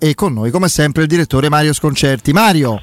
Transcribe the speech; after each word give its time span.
e 0.00 0.14
con 0.14 0.32
noi 0.32 0.52
come 0.52 0.68
sempre 0.68 1.02
il 1.02 1.08
direttore 1.08 1.48
Mario 1.48 1.72
Sconcerti. 1.72 2.32
Mario. 2.32 2.80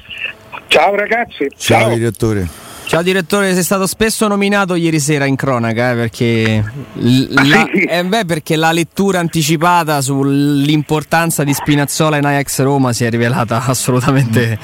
Ciao 0.66 0.94
ragazzi. 0.94 1.48
Ciao, 1.56 1.80
Ciao. 1.80 1.94
direttore. 1.94 2.46
Ciao 2.84 3.02
direttore, 3.02 3.54
sei 3.54 3.62
stato 3.62 3.86
spesso 3.86 4.28
nominato 4.28 4.74
ieri 4.74 5.00
sera 5.00 5.24
in 5.24 5.34
cronaca 5.34 5.92
eh, 5.92 5.94
perché, 5.94 6.62
la, 6.92 7.66
eh 7.72 8.04
beh, 8.04 8.24
perché, 8.26 8.54
la, 8.54 8.70
lettura 8.70 9.18
anticipata 9.18 10.00
sull'importanza 10.00 11.42
di 11.42 11.52
Spinazzola 11.52 12.18
in 12.18 12.26
Ajax 12.26 12.60
Roma 12.60 12.92
si 12.92 13.04
è 13.04 13.10
rivelata 13.10 13.64
assolutamente 13.66 14.58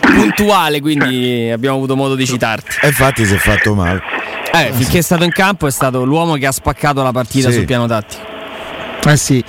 puntuale, 0.00 0.80
quindi 0.80 1.50
abbiamo 1.50 1.76
avuto 1.76 1.96
modo 1.96 2.14
di 2.14 2.26
citarti. 2.26 2.76
E 2.82 2.88
infatti 2.88 3.24
si 3.24 3.34
è 3.34 3.38
fatto 3.38 3.74
male. 3.74 4.02
Eh, 4.52 4.70
finché 4.74 4.98
è 4.98 5.02
stato 5.02 5.24
in 5.24 5.32
campo 5.32 5.66
è 5.66 5.70
stato 5.70 6.04
l'uomo 6.04 6.34
che 6.34 6.46
ha 6.46 6.52
spaccato 6.52 7.02
la 7.02 7.10
partita 7.10 7.48
sì. 7.48 7.56
sul 7.56 7.64
piano 7.64 7.86
tattico. 7.86 8.34
Eh 9.08 9.16
sì. 9.16 9.42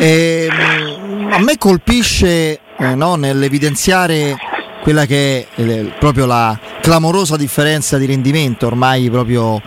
Ehm, 0.00 1.01
a 1.32 1.38
me 1.38 1.56
colpisce 1.56 2.60
eh, 2.76 2.94
no, 2.94 3.14
nell'evidenziare 3.14 4.36
quella 4.82 5.06
che 5.06 5.46
è 5.54 5.60
eh, 5.62 5.92
proprio 5.98 6.26
la 6.26 6.58
clamorosa 6.82 7.38
differenza 7.38 7.96
di 7.96 8.04
rendimento 8.04 8.66
ormai 8.66 9.08
proprio 9.08 9.58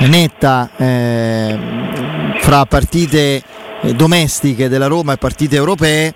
netta 0.00 0.68
eh, 0.76 1.58
fra 2.40 2.66
partite 2.66 3.42
eh, 3.80 3.94
domestiche 3.94 4.68
della 4.68 4.88
Roma 4.88 5.14
e 5.14 5.16
partite 5.16 5.56
europee. 5.56 6.12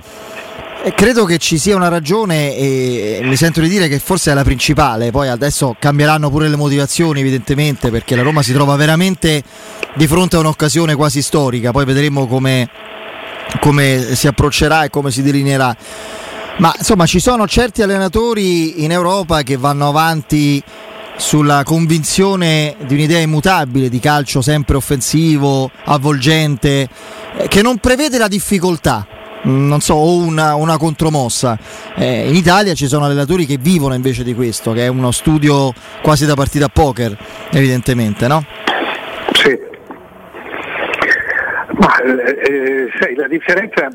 Credo 0.95 1.24
che 1.24 1.38
ci 1.38 1.59
sia 1.59 1.77
una 1.77 1.88
ragione 1.88 2.57
e 2.57 3.21
mi 3.23 3.37
sento 3.37 3.60
di 3.60 3.69
dire 3.69 3.87
che 3.87 3.98
forse 3.98 4.30
è 4.30 4.35
la 4.35 4.45
principale, 4.45 5.10
poi 5.10 5.29
adesso 5.29 5.77
cambieranno 5.79 6.30
pure 6.30 6.48
le 6.48 6.57
motivazioni 6.57 7.21
evidentemente 7.21 7.91
perché 7.91 8.16
la 8.16 8.23
Roma 8.23 8.43
si 8.43 8.55
trova 8.55 8.77
veramente 8.77 9.43
di 9.95 10.07
fronte 10.07 10.37
a 10.37 10.38
un'occasione 10.38 10.95
quasi 10.95 11.21
storica, 11.21 11.71
poi 11.71 11.85
vedremo 11.85 12.27
come, 12.27 12.66
come 13.59 14.14
si 14.14 14.27
approccerà 14.27 14.84
e 14.84 14.90
come 14.90 15.10
si 15.10 15.22
delineerà. 15.22 15.77
Ma 16.59 16.74
insomma 16.77 17.06
ci 17.06 17.20
sono 17.20 17.46
certi 17.46 17.82
allenatori 17.82 18.84
in 18.84 18.92
Europa 18.92 19.42
che 19.42 19.56
vanno 19.56 19.88
avanti 19.88 20.62
sulla 21.16 21.62
convinzione 21.65 22.76
di 22.87 22.95
un'idea 22.95 23.20
immutabile 23.20 23.88
di 23.88 23.98
calcio 23.98 24.40
sempre 24.40 24.76
offensivo, 24.76 25.70
avvolgente, 25.84 26.88
eh, 27.37 27.48
che 27.48 27.62
non 27.62 27.79
prevede 27.79 28.18
la 28.18 28.29
difficoltà 28.29 29.07
non 29.42 29.80
so, 29.80 29.95
o 29.95 30.16
una, 30.16 30.54
una 30.54 30.76
contromossa. 30.76 31.59
Eh, 31.96 32.29
in 32.29 32.35
Italia 32.35 32.74
ci 32.74 32.87
sono 32.87 33.07
allenatori 33.07 33.46
che 33.46 33.57
vivono 33.59 33.95
invece 33.95 34.23
di 34.23 34.35
questo, 34.35 34.73
che 34.73 34.85
è 34.85 34.88
uno 34.88 35.10
studio 35.12 35.73
quasi 36.02 36.26
da 36.26 36.35
partita 36.35 36.66
a 36.66 36.68
poker, 36.68 37.16
evidentemente, 37.51 38.26
no? 38.26 38.45
Sì. 39.32 39.70
Ma 41.80 41.96
eh, 42.02 42.90
sai, 43.00 43.14
la 43.14 43.26
differenza, 43.26 43.88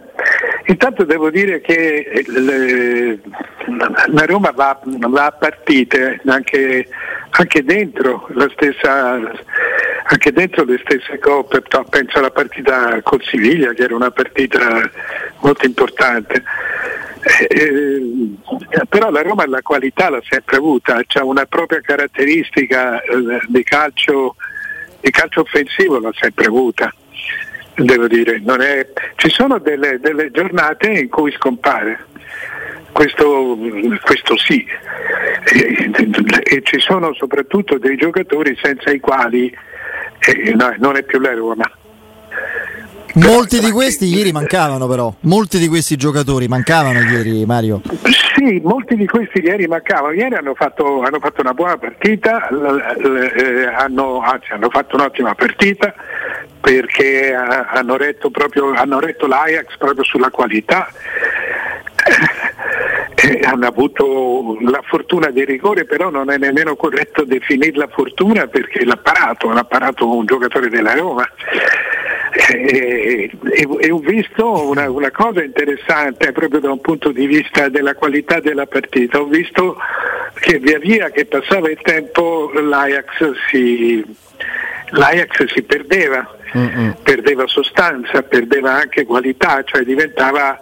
intanto 0.65 1.03
devo 1.03 1.29
dire 1.29 1.61
che 1.61 2.25
le, 2.25 3.19
la 4.07 4.25
Roma 4.25 4.49
va, 4.49 4.79
va, 4.83 5.25
a 5.25 5.31
partite 5.31 6.19
anche, 6.25 6.87
anche 7.29 7.63
dentro 7.63 8.27
stessa 8.53 9.21
anche 10.07 10.31
dentro 10.31 10.63
le 10.63 10.79
stesse 10.83 11.19
coppe, 11.19 11.61
penso 11.89 12.17
alla 12.17 12.31
partita 12.31 13.01
con 13.01 13.19
Siviglia 13.21 13.73
che 13.73 13.83
era 13.83 13.95
una 13.95 14.11
partita 14.11 14.81
molto 15.41 15.65
importante. 15.65 16.43
Eh, 17.47 17.47
eh, 17.49 18.85
però 18.87 19.09
la 19.09 19.21
Roma 19.21 19.47
la 19.47 19.61
qualità 19.63 20.09
l'ha 20.09 20.21
sempre 20.27 20.57
avuta, 20.57 21.01
ha 21.07 21.23
una 21.23 21.45
propria 21.45 21.81
caratteristica 21.81 23.01
eh, 23.01 23.41
di, 23.47 23.63
calcio, 23.63 24.35
di 25.01 25.09
calcio 25.09 25.41
offensivo, 25.41 25.99
l'ha 25.99 26.13
sempre 26.19 26.45
avuta. 26.45 26.91
Devo 27.75 28.07
dire, 28.07 28.41
è... 28.41 28.87
ci 29.15 29.29
sono 29.29 29.59
delle, 29.59 29.99
delle, 29.99 30.31
giornate 30.31 30.87
in 30.87 31.09
cui 31.09 31.31
scompare, 31.33 32.05
questo, 32.93 33.57
questo 34.01 34.37
sì, 34.37 34.65
e, 35.43 35.91
e, 36.43 36.61
ci 36.63 36.79
sono 36.79 37.13
soprattutto 37.13 37.77
dei 37.77 37.97
giocatori 37.97 38.57
senza 38.61 38.91
i 38.91 38.99
quali 39.01 39.53
eh, 40.19 40.53
no, 40.53 40.73
non 40.77 40.95
è 40.95 41.03
più 41.03 41.19
la 41.19 41.33
Roma. 41.33 41.69
Molti 43.15 43.59
di 43.59 43.71
questi 43.71 44.05
ieri 44.05 44.31
mancavano 44.31 44.87
però, 44.87 45.13
molti 45.21 45.57
di 45.57 45.67
questi 45.67 45.97
giocatori 45.97 46.47
mancavano 46.47 46.99
ieri 46.99 47.45
Mario. 47.45 47.81
Sì, 48.35 48.61
molti 48.63 48.95
di 48.95 49.05
questi 49.05 49.39
ieri 49.39 49.67
mancavano, 49.67 50.13
ieri 50.13 50.35
hanno 50.35 50.53
fatto, 50.53 51.01
hanno 51.01 51.19
fatto 51.19 51.41
una 51.41 51.53
buona 51.53 51.77
partita, 51.77 52.47
eh, 52.47 53.65
hanno, 53.67 54.19
anzi 54.19 54.51
hanno 54.51 54.69
fatto 54.69 54.95
un'ottima 54.95 55.33
partita 55.33 55.93
perché 56.65 57.31
hanno 57.31 57.95
retto, 57.95 58.31
proprio, 58.31 58.73
hanno 58.73 58.99
retto 58.99 59.27
l'Ajax 59.27 59.77
proprio 59.77 60.03
sulla 60.03 60.31
qualità 60.31 60.89
eh, 63.13 63.39
hanno 63.43 63.67
avuto 63.67 64.57
la 64.61 64.81
fortuna 64.83 65.29
dei 65.29 65.45
rigori, 65.45 65.85
però 65.85 66.09
non 66.09 66.31
è 66.31 66.37
nemmeno 66.37 66.75
corretto 66.75 67.23
definirla 67.23 67.87
fortuna 67.91 68.47
perché 68.47 68.83
l'ha 68.83 68.97
parato, 68.97 69.51
l'ha 69.51 69.63
parato 69.63 70.11
un 70.11 70.25
giocatore 70.25 70.69
della 70.69 70.95
Roma. 70.95 71.23
E, 72.37 73.31
e, 73.31 73.67
e 73.79 73.91
ho 73.91 73.99
visto 73.99 74.67
una, 74.67 74.89
una, 74.89 75.09
cosa 75.09 75.41
interessante 75.41 76.33
proprio 76.33 76.59
da 76.59 76.69
un 76.69 76.81
punto 76.81 77.13
di 77.13 77.27
vista 77.27 77.69
della 77.69 77.95
qualità 77.95 78.41
della 78.41 78.65
partita, 78.65 79.21
ho 79.21 79.25
visto 79.25 79.77
che 80.41 80.59
via 80.59 80.77
via 80.77 81.09
che 81.11 81.25
passava 81.25 81.69
il 81.69 81.79
tempo 81.81 82.51
l'Ajax 82.53 83.31
si, 83.49 84.03
l'Ajax 84.89 85.45
si 85.45 85.61
perdeva, 85.63 86.37
mm-hmm. 86.57 86.89
perdeva 87.03 87.47
sostanza, 87.47 88.21
perdeva 88.23 88.73
anche 88.73 89.05
qualità, 89.05 89.63
cioè 89.63 89.83
diventava 89.83 90.59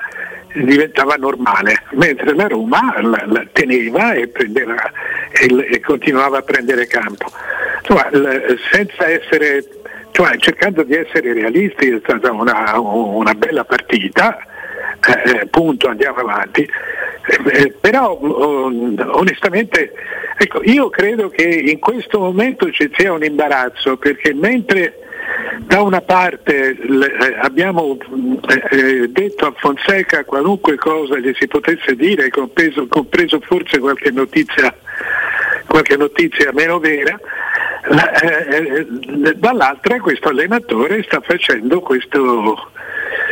diventava 0.53 1.15
normale, 1.15 1.81
mentre 1.93 2.35
la 2.35 2.47
Roma 2.47 2.93
la, 3.01 3.23
la 3.25 3.45
teneva 3.51 4.13
e, 4.13 4.27
prendeva, 4.27 4.91
e, 5.31 5.67
e, 5.71 5.79
continuava 5.79 6.39
a 6.39 6.41
prendere 6.41 6.85
campo. 6.85 7.31
Insomma, 7.79 8.07
l, 8.11 8.59
senza 8.71 9.09
essere, 9.09 9.65
cioè, 10.13 10.37
cercando 10.37 10.83
di 10.83 10.93
essere 10.93 11.33
realisti 11.33 11.89
è 11.89 11.99
stata 12.03 12.31
una, 12.31 12.79
una 12.79 13.33
bella 13.33 13.65
partita, 13.65 14.37
eh, 15.07 15.39
eh 15.41 15.45
punto, 15.47 15.87
andiamo 15.87 16.19
avanti. 16.19 16.61
Eh, 16.61 17.61
eh 17.61 17.75
però 17.79 18.19
onestamente 18.21 19.91
ecco, 20.37 20.61
io 20.63 20.89
credo 20.89 21.29
che 21.29 21.43
in 21.43 21.79
questo 21.79 22.19
momento 22.19 22.69
ci 22.71 22.91
sia 22.95 23.11
un 23.11 23.23
imbarazzo 23.23 23.97
perché 23.97 24.35
mentre 24.35 24.99
da 25.59 25.81
una 25.81 26.01
parte 26.01 26.71
eh, 26.71 27.35
abbiamo 27.39 27.97
eh, 28.69 29.07
detto 29.09 29.47
a 29.47 29.53
Fonseca 29.55 30.25
qualunque 30.25 30.75
cosa 30.75 31.17
gli 31.17 31.33
si 31.39 31.47
potesse 31.47 31.95
dire, 31.95 32.29
compreso, 32.29 32.85
compreso 32.87 33.39
forse 33.39 33.79
qualche 33.79 34.11
notizia, 34.11 34.75
qualche 35.65 35.97
notizia 35.97 36.51
meno 36.53 36.77
vera, 36.77 37.19
dall'altra 39.35 39.99
questo 39.99 40.29
allenatore 40.29 41.03
sta 41.03 41.19
facendo 41.19 41.81
questo, 41.81 42.71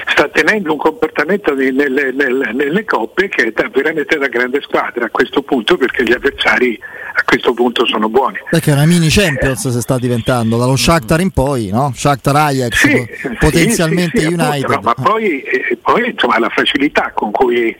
sta 0.08 0.28
tenendo 0.28 0.74
un 0.74 0.78
comportamento 0.78 1.54
di, 1.54 1.72
nelle, 1.72 2.12
nelle, 2.12 2.52
nelle, 2.52 2.84
coppe 2.84 3.30
che 3.30 3.46
è 3.46 3.52
da, 3.52 3.70
veramente 3.70 4.18
da 4.18 4.28
grande 4.28 4.60
squadra 4.62 5.06
a 5.06 5.10
questo 5.10 5.42
punto 5.42 5.78
perché 5.78 6.04
gli 6.04 6.12
avversari 6.12 6.78
a 7.14 7.24
questo 7.24 7.54
punto 7.54 7.86
sono 7.86 8.10
buoni. 8.10 8.40
Perché 8.50 8.72
è 8.72 8.74
una 8.74 8.86
mini 8.86 9.08
Champions 9.10 9.66
eh. 9.66 9.72
si 9.72 9.80
sta 9.80 9.98
diventando, 9.98 10.58
dallo 10.58 10.76
Shakhtar 10.76 11.22
in 11.22 11.32
poi, 11.32 11.70
no? 11.70 11.94
Shakhtar 11.96 12.36
Ajax, 12.36 12.74
sì, 12.74 13.08
potenzialmente 13.40 14.20
sì, 14.20 14.28
sì, 14.28 14.34
United. 14.34 14.70
Appunto, 14.70 14.76
no, 14.76 14.82
ma 14.84 14.94
poi, 14.94 15.42
eh, 15.42 15.78
poi 15.82 16.10
insomma, 16.10 16.40
la 16.40 16.50
facilità 16.50 17.12
con 17.14 17.32
cui 17.32 17.76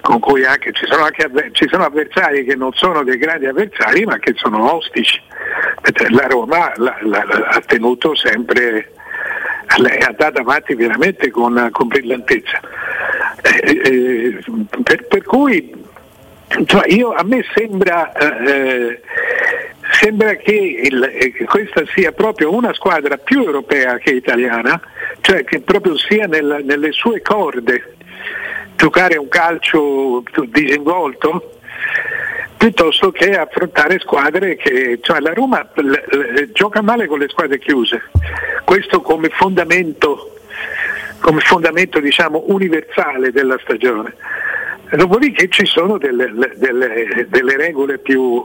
con 0.00 0.18
cui 0.18 0.44
anche 0.44 0.72
ci, 0.72 0.86
sono 0.86 1.04
anche 1.04 1.50
ci 1.52 1.68
sono 1.68 1.84
avversari 1.84 2.44
che 2.44 2.54
non 2.54 2.72
sono 2.72 3.02
dei 3.02 3.18
grandi 3.18 3.46
avversari 3.46 4.04
ma 4.04 4.18
che 4.18 4.34
sono 4.36 4.74
ostici. 4.74 5.20
La 6.08 6.26
Roma 6.26 6.72
la, 6.76 6.96
la, 7.00 7.24
la, 7.24 7.48
ha 7.48 7.60
tenuto 7.60 8.14
sempre 8.14 8.92
ha 9.66 10.12
dato 10.16 10.40
avanti 10.40 10.74
veramente 10.74 11.30
con, 11.30 11.68
con 11.70 11.88
brillantezza. 11.88 12.60
Eh, 13.42 13.80
eh, 13.84 14.38
per, 14.82 15.06
per, 15.06 15.22
cui 15.22 15.72
cioè 16.66 16.92
io, 16.92 17.12
a 17.12 17.22
me 17.22 17.44
sembra, 17.54 18.12
eh, 18.12 19.00
sembra 19.92 20.34
che 20.34 20.80
il, 20.82 21.02
eh, 21.04 21.44
questa 21.44 21.84
sia 21.94 22.12
proprio 22.12 22.52
una 22.52 22.74
squadra 22.74 23.16
più 23.16 23.44
europea 23.44 23.98
che 23.98 24.10
italiana, 24.10 24.80
cioè 25.20 25.44
che 25.44 25.60
proprio 25.60 25.96
sia 25.96 26.26
nel, 26.26 26.62
nelle 26.64 26.90
sue 26.92 27.22
corde 27.22 27.96
giocare 28.80 29.18
un 29.18 29.28
calcio 29.28 30.22
disinvolto 30.48 31.58
piuttosto 32.56 33.10
che 33.10 33.36
affrontare 33.36 33.98
squadre 33.98 34.56
che, 34.56 35.00
cioè 35.02 35.20
la 35.20 35.34
Roma 35.34 35.68
l, 35.74 35.82
l, 35.82 36.50
gioca 36.52 36.80
male 36.80 37.06
con 37.06 37.18
le 37.18 37.28
squadre 37.28 37.58
chiuse, 37.58 38.04
questo 38.64 39.02
come 39.02 39.28
fondamento, 39.28 40.34
come 41.20 41.40
fondamento 41.40 42.00
diciamo, 42.00 42.44
universale 42.46 43.32
della 43.32 43.58
stagione. 43.60 44.14
Dopodiché 44.92 45.48
ci 45.48 45.66
sono 45.66 45.98
delle, 45.98 46.32
delle, 46.56 47.26
delle 47.28 47.56
regole 47.56 47.98
più, 47.98 48.44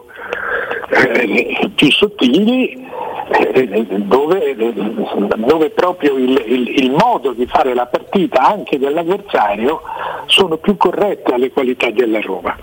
eh, 0.90 1.72
più 1.74 1.92
sottili 1.92 2.88
eh, 3.28 3.86
dove, 3.98 4.56
dove, 5.38 5.70
proprio 5.72 6.16
il, 6.16 6.44
il, 6.46 6.84
il, 6.84 6.92
modo 6.92 7.32
di 7.32 7.48
fare 7.48 7.74
la 7.74 7.88
partita 7.88 8.42
anche 8.42 8.78
dell'avversario 8.78 9.82
sono 10.28 10.58
più 10.58 10.78
corrette 10.78 11.34
alle 11.34 11.50
qualità 11.50 11.90
della 11.90 12.22
Roma. 12.22 12.56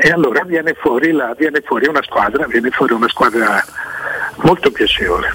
E 0.00 0.10
allora 0.10 0.44
viene 0.44 0.74
fuori, 0.74 1.10
la, 1.10 1.34
viene 1.36 1.62
fuori 1.64 1.88
una 1.88 2.02
squadra, 2.02 2.46
viene 2.46 2.70
fuori 2.70 2.92
una 2.92 3.08
squadra 3.08 3.60
molto 4.42 4.70
piacevole. 4.70 5.32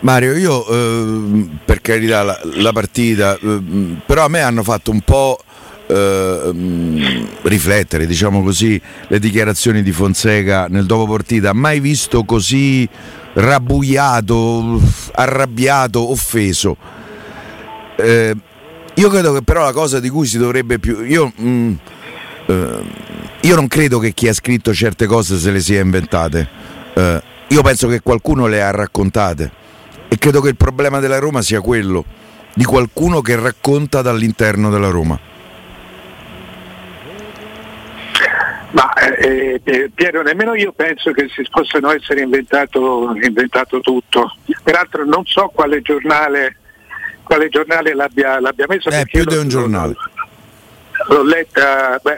Mario, 0.00 0.34
io 0.36 0.66
eh, 0.66 1.48
per 1.64 1.80
carità 1.80 2.22
la, 2.22 2.38
la 2.56 2.72
partita, 2.72 3.34
eh, 3.34 3.60
però 4.04 4.24
a 4.24 4.28
me 4.28 4.40
hanno 4.42 4.62
fatto 4.62 4.90
un 4.90 5.00
po' 5.00 5.38
eh, 5.90 7.26
riflettere, 7.42 8.06
diciamo 8.06 8.42
così, 8.42 8.80
le 9.08 9.18
dichiarazioni 9.18 9.82
di 9.82 9.92
Fonseca 9.92 10.66
nel 10.68 10.86
dopo 10.86 11.10
partita. 11.10 11.52
Mai 11.52 11.80
visto 11.80 12.24
così 12.24 12.88
rabbuiato, 13.34 14.80
arrabbiato, 15.12 16.10
offeso. 16.10 16.76
Eh, 17.96 18.36
io 18.94 19.08
credo 19.08 19.32
che 19.32 19.42
però 19.42 19.64
la 19.64 19.72
cosa 19.72 20.00
di 20.00 20.08
cui 20.08 20.26
si 20.26 20.38
dovrebbe 20.38 20.78
più... 20.78 21.02
Io, 21.04 21.32
mh, 21.34 21.48
mm, 21.48 21.72
eh, 22.46 22.82
io 23.42 23.54
non 23.54 23.68
credo 23.68 23.98
che 23.98 24.12
chi 24.12 24.28
ha 24.28 24.34
scritto 24.34 24.72
certe 24.72 25.06
cose 25.06 25.38
se 25.38 25.50
le 25.50 25.60
sia 25.60 25.80
inventate. 25.80 26.48
Eh, 26.94 27.22
io 27.48 27.62
penso 27.62 27.88
che 27.88 28.00
qualcuno 28.00 28.46
le 28.46 28.62
ha 28.62 28.70
raccontate 28.70 29.50
e 30.08 30.18
credo 30.18 30.40
che 30.40 30.48
il 30.50 30.56
problema 30.56 31.00
della 31.00 31.18
Roma 31.18 31.42
sia 31.42 31.60
quello 31.60 32.04
di 32.54 32.64
qualcuno 32.64 33.20
che 33.20 33.36
racconta 33.36 34.02
dall'interno 34.02 34.70
della 34.70 34.88
Roma. 34.88 35.29
Ma 38.72 38.92
eh, 38.94 39.60
eh, 39.64 39.90
Piero, 39.92 40.22
nemmeno 40.22 40.54
io 40.54 40.72
penso 40.72 41.10
che 41.10 41.28
si 41.28 41.44
possano 41.50 41.90
essere 41.90 42.20
inventato, 42.20 43.12
inventato 43.20 43.80
tutto. 43.80 44.36
Peraltro 44.62 45.04
non 45.04 45.24
so 45.24 45.50
quale 45.52 45.82
giornale, 45.82 46.56
quale 47.24 47.48
giornale 47.48 47.94
l'abbia, 47.94 48.38
l'abbia 48.40 48.66
messo. 48.68 48.88
Eh, 48.90 49.04
più 49.06 49.24
di 49.24 49.36
un 49.36 49.48
giornale. 49.48 49.94
L'ho 51.08 51.22
letta, 51.22 51.98
beh, 52.00 52.16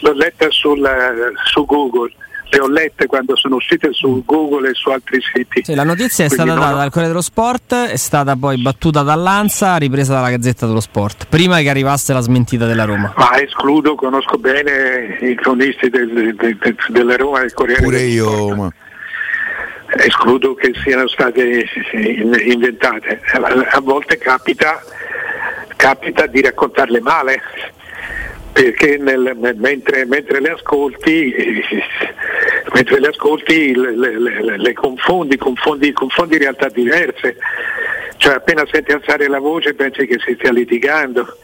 l'ho 0.00 0.12
letta 0.12 0.50
sul, 0.50 1.34
su 1.44 1.66
Google 1.66 2.12
le 2.50 2.60
ho 2.60 2.68
lette 2.68 3.06
quando 3.06 3.36
sono 3.36 3.56
uscite 3.56 3.92
su 3.92 4.22
Google 4.24 4.70
e 4.70 4.74
su 4.74 4.90
altri 4.90 5.20
siti. 5.20 5.62
Sì, 5.64 5.74
la 5.74 5.84
notizia 5.84 6.24
è 6.24 6.28
Quindi 6.28 6.50
stata 6.50 6.60
data 6.60 6.76
dal 6.76 6.88
Corriere 6.88 7.08
dello 7.08 7.22
Sport, 7.22 7.74
è 7.74 7.96
stata 7.96 8.34
poi 8.36 8.60
battuta 8.60 9.02
dall'Ansa, 9.02 9.76
ripresa 9.76 10.14
dalla 10.14 10.30
Gazzetta 10.30 10.66
dello 10.66 10.80
Sport, 10.80 11.26
prima 11.28 11.60
che 11.60 11.68
arrivasse 11.68 12.12
la 12.12 12.20
smentita 12.20 12.66
della 12.66 12.84
Roma. 12.84 13.12
Ma 13.16 13.40
escludo, 13.40 13.94
conosco 13.94 14.36
bene 14.36 15.18
i 15.20 15.34
cronisti 15.36 15.88
del, 15.88 16.08
del, 16.08 16.56
del, 16.56 16.76
della 16.88 17.16
Roma 17.16 17.38
e 17.38 17.42
del 17.42 17.54
Corriere 17.54 17.82
Pure 17.82 17.98
dello 17.98 18.10
io, 18.10 18.30
Sport. 18.30 18.56
Ma... 18.56 18.72
Escludo 20.04 20.54
che 20.54 20.72
siano 20.84 21.08
state 21.08 21.64
inventate. 22.44 23.20
A 23.72 23.80
volte 23.80 24.18
capita, 24.18 24.80
capita 25.76 26.26
di 26.26 26.40
raccontarle 26.42 27.00
male 27.00 27.42
perché 28.52 28.96
nel, 28.98 29.36
mentre, 29.56 30.04
mentre, 30.04 30.40
le 30.40 30.50
ascolti, 30.50 31.32
mentre 32.74 33.00
le, 33.00 33.08
ascolti 33.08 33.74
le, 33.74 33.94
le, 33.96 34.58
le 34.58 34.72
confondi, 34.72 35.36
confondi, 35.36 35.92
confondi 35.92 36.38
realtà 36.38 36.68
diverse 36.68 37.36
cioè 38.20 38.34
appena 38.34 38.62
senti 38.70 38.92
alzare 38.92 39.28
la 39.28 39.38
voce 39.38 39.72
pensi 39.72 40.06
che 40.06 40.18
si 40.22 40.34
stia 40.38 40.52
litigando. 40.52 41.38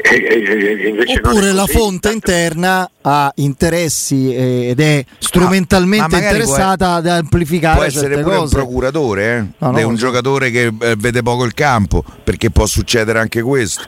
E, 0.00 1.04
e, 1.04 1.20
Oppure 1.20 1.52
la 1.52 1.66
fonte 1.66 2.12
interna 2.12 2.88
ha 3.02 3.32
interessi 3.36 4.32
ed 4.32 4.78
è 4.78 5.04
strumentalmente 5.18 6.14
ah, 6.14 6.18
interessata 6.18 6.86
può, 6.86 6.94
ad 6.94 7.06
amplificare 7.08 7.74
può 7.74 7.84
essere 7.84 8.20
pure 8.20 8.36
cose. 8.36 8.56
un 8.56 8.62
procuratore, 8.62 9.36
eh? 9.36 9.44
no, 9.58 9.70
no, 9.72 9.78
è 9.78 9.82
un 9.82 9.96
so. 9.96 10.06
giocatore 10.06 10.50
che 10.50 10.72
eh, 10.80 10.94
vede 10.96 11.22
poco 11.22 11.44
il 11.44 11.54
campo, 11.54 12.04
perché 12.22 12.50
può 12.50 12.66
succedere 12.66 13.18
anche 13.18 13.42
questo. 13.42 13.82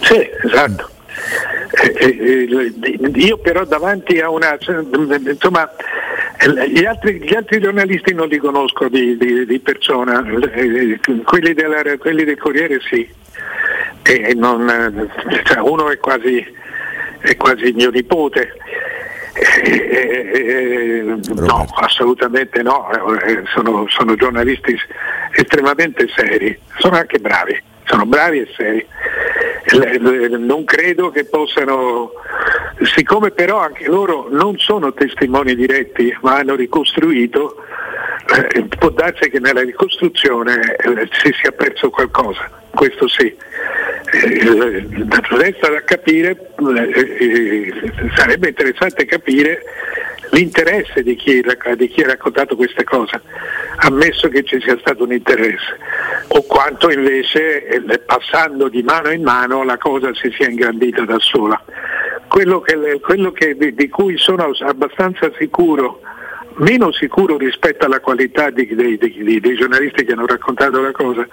Sì, 0.00 0.28
esatto. 0.44 0.88
Eh, 1.72 1.94
eh, 1.98 2.48
eh, 2.48 3.10
io 3.14 3.38
però 3.38 3.64
davanti 3.64 4.18
a 4.20 4.28
una 4.30 4.58
insomma 4.58 5.70
gli 6.68 6.84
altri, 6.84 7.20
gli 7.20 7.34
altri 7.34 7.60
giornalisti 7.60 8.14
non 8.14 8.28
li 8.28 8.38
conosco 8.38 8.88
di, 8.88 9.16
di, 9.16 9.46
di 9.46 9.58
persona. 9.60 10.22
Quelli, 11.24 11.54
della, 11.54 11.82
quelli, 11.98 12.24
del 12.24 12.38
Corriere 12.38 12.80
sì. 12.80 13.08
Non, 14.34 15.08
cioè 15.44 15.58
uno 15.58 15.90
è 15.90 15.98
quasi, 15.98 16.44
è 17.20 17.36
quasi 17.36 17.72
mio 17.72 17.90
nipote. 17.90 18.56
Eh, 19.62 21.18
no, 21.34 21.66
assolutamente 21.76 22.62
no, 22.62 22.88
sono, 23.54 23.86
sono 23.88 24.16
giornalisti 24.16 24.76
estremamente 25.36 26.08
seri, 26.14 26.58
sono 26.78 26.96
anche 26.96 27.18
bravi 27.18 27.68
sono 27.90 28.06
bravi 28.06 28.38
e 28.38 28.48
seri. 28.56 28.86
Non 29.72 30.64
credo 30.64 31.10
che 31.10 31.24
possano, 31.24 32.10
siccome 32.82 33.30
però 33.30 33.60
anche 33.60 33.86
loro 33.86 34.26
non 34.30 34.58
sono 34.58 34.92
testimoni 34.92 35.54
diretti 35.54 36.16
ma 36.22 36.38
hanno 36.38 36.56
ricostruito, 36.56 37.56
eh, 38.52 38.64
può 38.78 38.90
darsi 38.90 39.30
che 39.30 39.38
nella 39.38 39.62
ricostruzione 39.62 40.76
eh, 40.76 41.08
si 41.12 41.32
sia 41.40 41.52
perso 41.52 41.90
qualcosa, 41.90 42.50
questo 42.70 43.08
sì. 43.08 43.34
Eh, 44.12 44.86
resta 45.30 45.68
da 45.68 45.82
capire, 45.84 46.52
sarebbe 48.16 48.48
interessante 48.48 49.04
capire 49.04 49.62
l'interesse 50.30 51.02
di 51.02 51.16
chi, 51.16 51.44
di 51.76 51.88
chi, 51.88 52.02
ha 52.02 52.06
raccontato 52.06 52.56
queste 52.56 52.84
cose, 52.84 53.20
ammesso 53.76 54.28
che 54.28 54.42
ci 54.44 54.60
sia 54.60 54.76
stato 54.78 55.04
un 55.04 55.12
interesse, 55.12 55.76
o 56.28 56.42
quanto 56.42 56.90
invece 56.90 57.66
eh, 57.66 57.98
passando 58.00 58.68
di 58.68 58.82
mano 58.82 59.10
in 59.10 59.22
mano 59.22 59.64
la 59.64 59.78
cosa 59.78 60.12
si 60.14 60.30
sia 60.36 60.48
ingrandita 60.48 61.04
da 61.04 61.18
sola. 61.18 61.62
Quello, 62.28 62.60
che, 62.60 63.00
quello 63.00 63.32
che, 63.32 63.56
di, 63.56 63.88
cui 63.88 64.16
sono 64.16 64.52
abbastanza 64.60 65.30
sicuro, 65.36 66.00
meno 66.56 66.92
sicuro 66.92 67.36
rispetto 67.36 67.86
alla 67.86 67.98
qualità 67.98 68.50
di, 68.50 68.72
dei, 68.72 69.56
giornalisti 69.56 70.04
che 70.04 70.12
hanno 70.12 70.26
raccontato 70.26 70.80
la 70.80 70.92
cosa, 70.92 71.26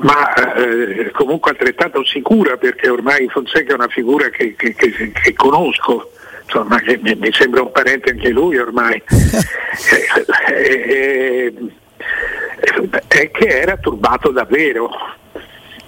ma 0.00 0.54
eh, 0.54 1.10
comunque 1.12 1.50
altrettanto 1.50 2.04
sicura 2.04 2.56
perché 2.56 2.88
ormai 2.88 3.28
Fonseca 3.28 3.72
è 3.72 3.74
una 3.74 3.88
figura 3.88 4.28
che, 4.28 4.54
che, 4.56 4.74
che 4.74 5.32
conosco 5.34 6.10
insomma, 6.44 6.80
che 6.80 6.98
mi, 7.00 7.14
mi, 7.14 7.32
sembra 7.32 7.62
un 7.62 7.70
parente 7.70 8.10
anche 8.10 8.30
lui 8.30 8.58
ormai, 8.58 9.00
è 9.06 10.52
eh, 10.52 11.54
eh, 11.54 12.88
eh, 13.08 13.30
che 13.30 13.46
era 13.46 13.76
turbato 13.76 14.30
davvero. 14.30 14.90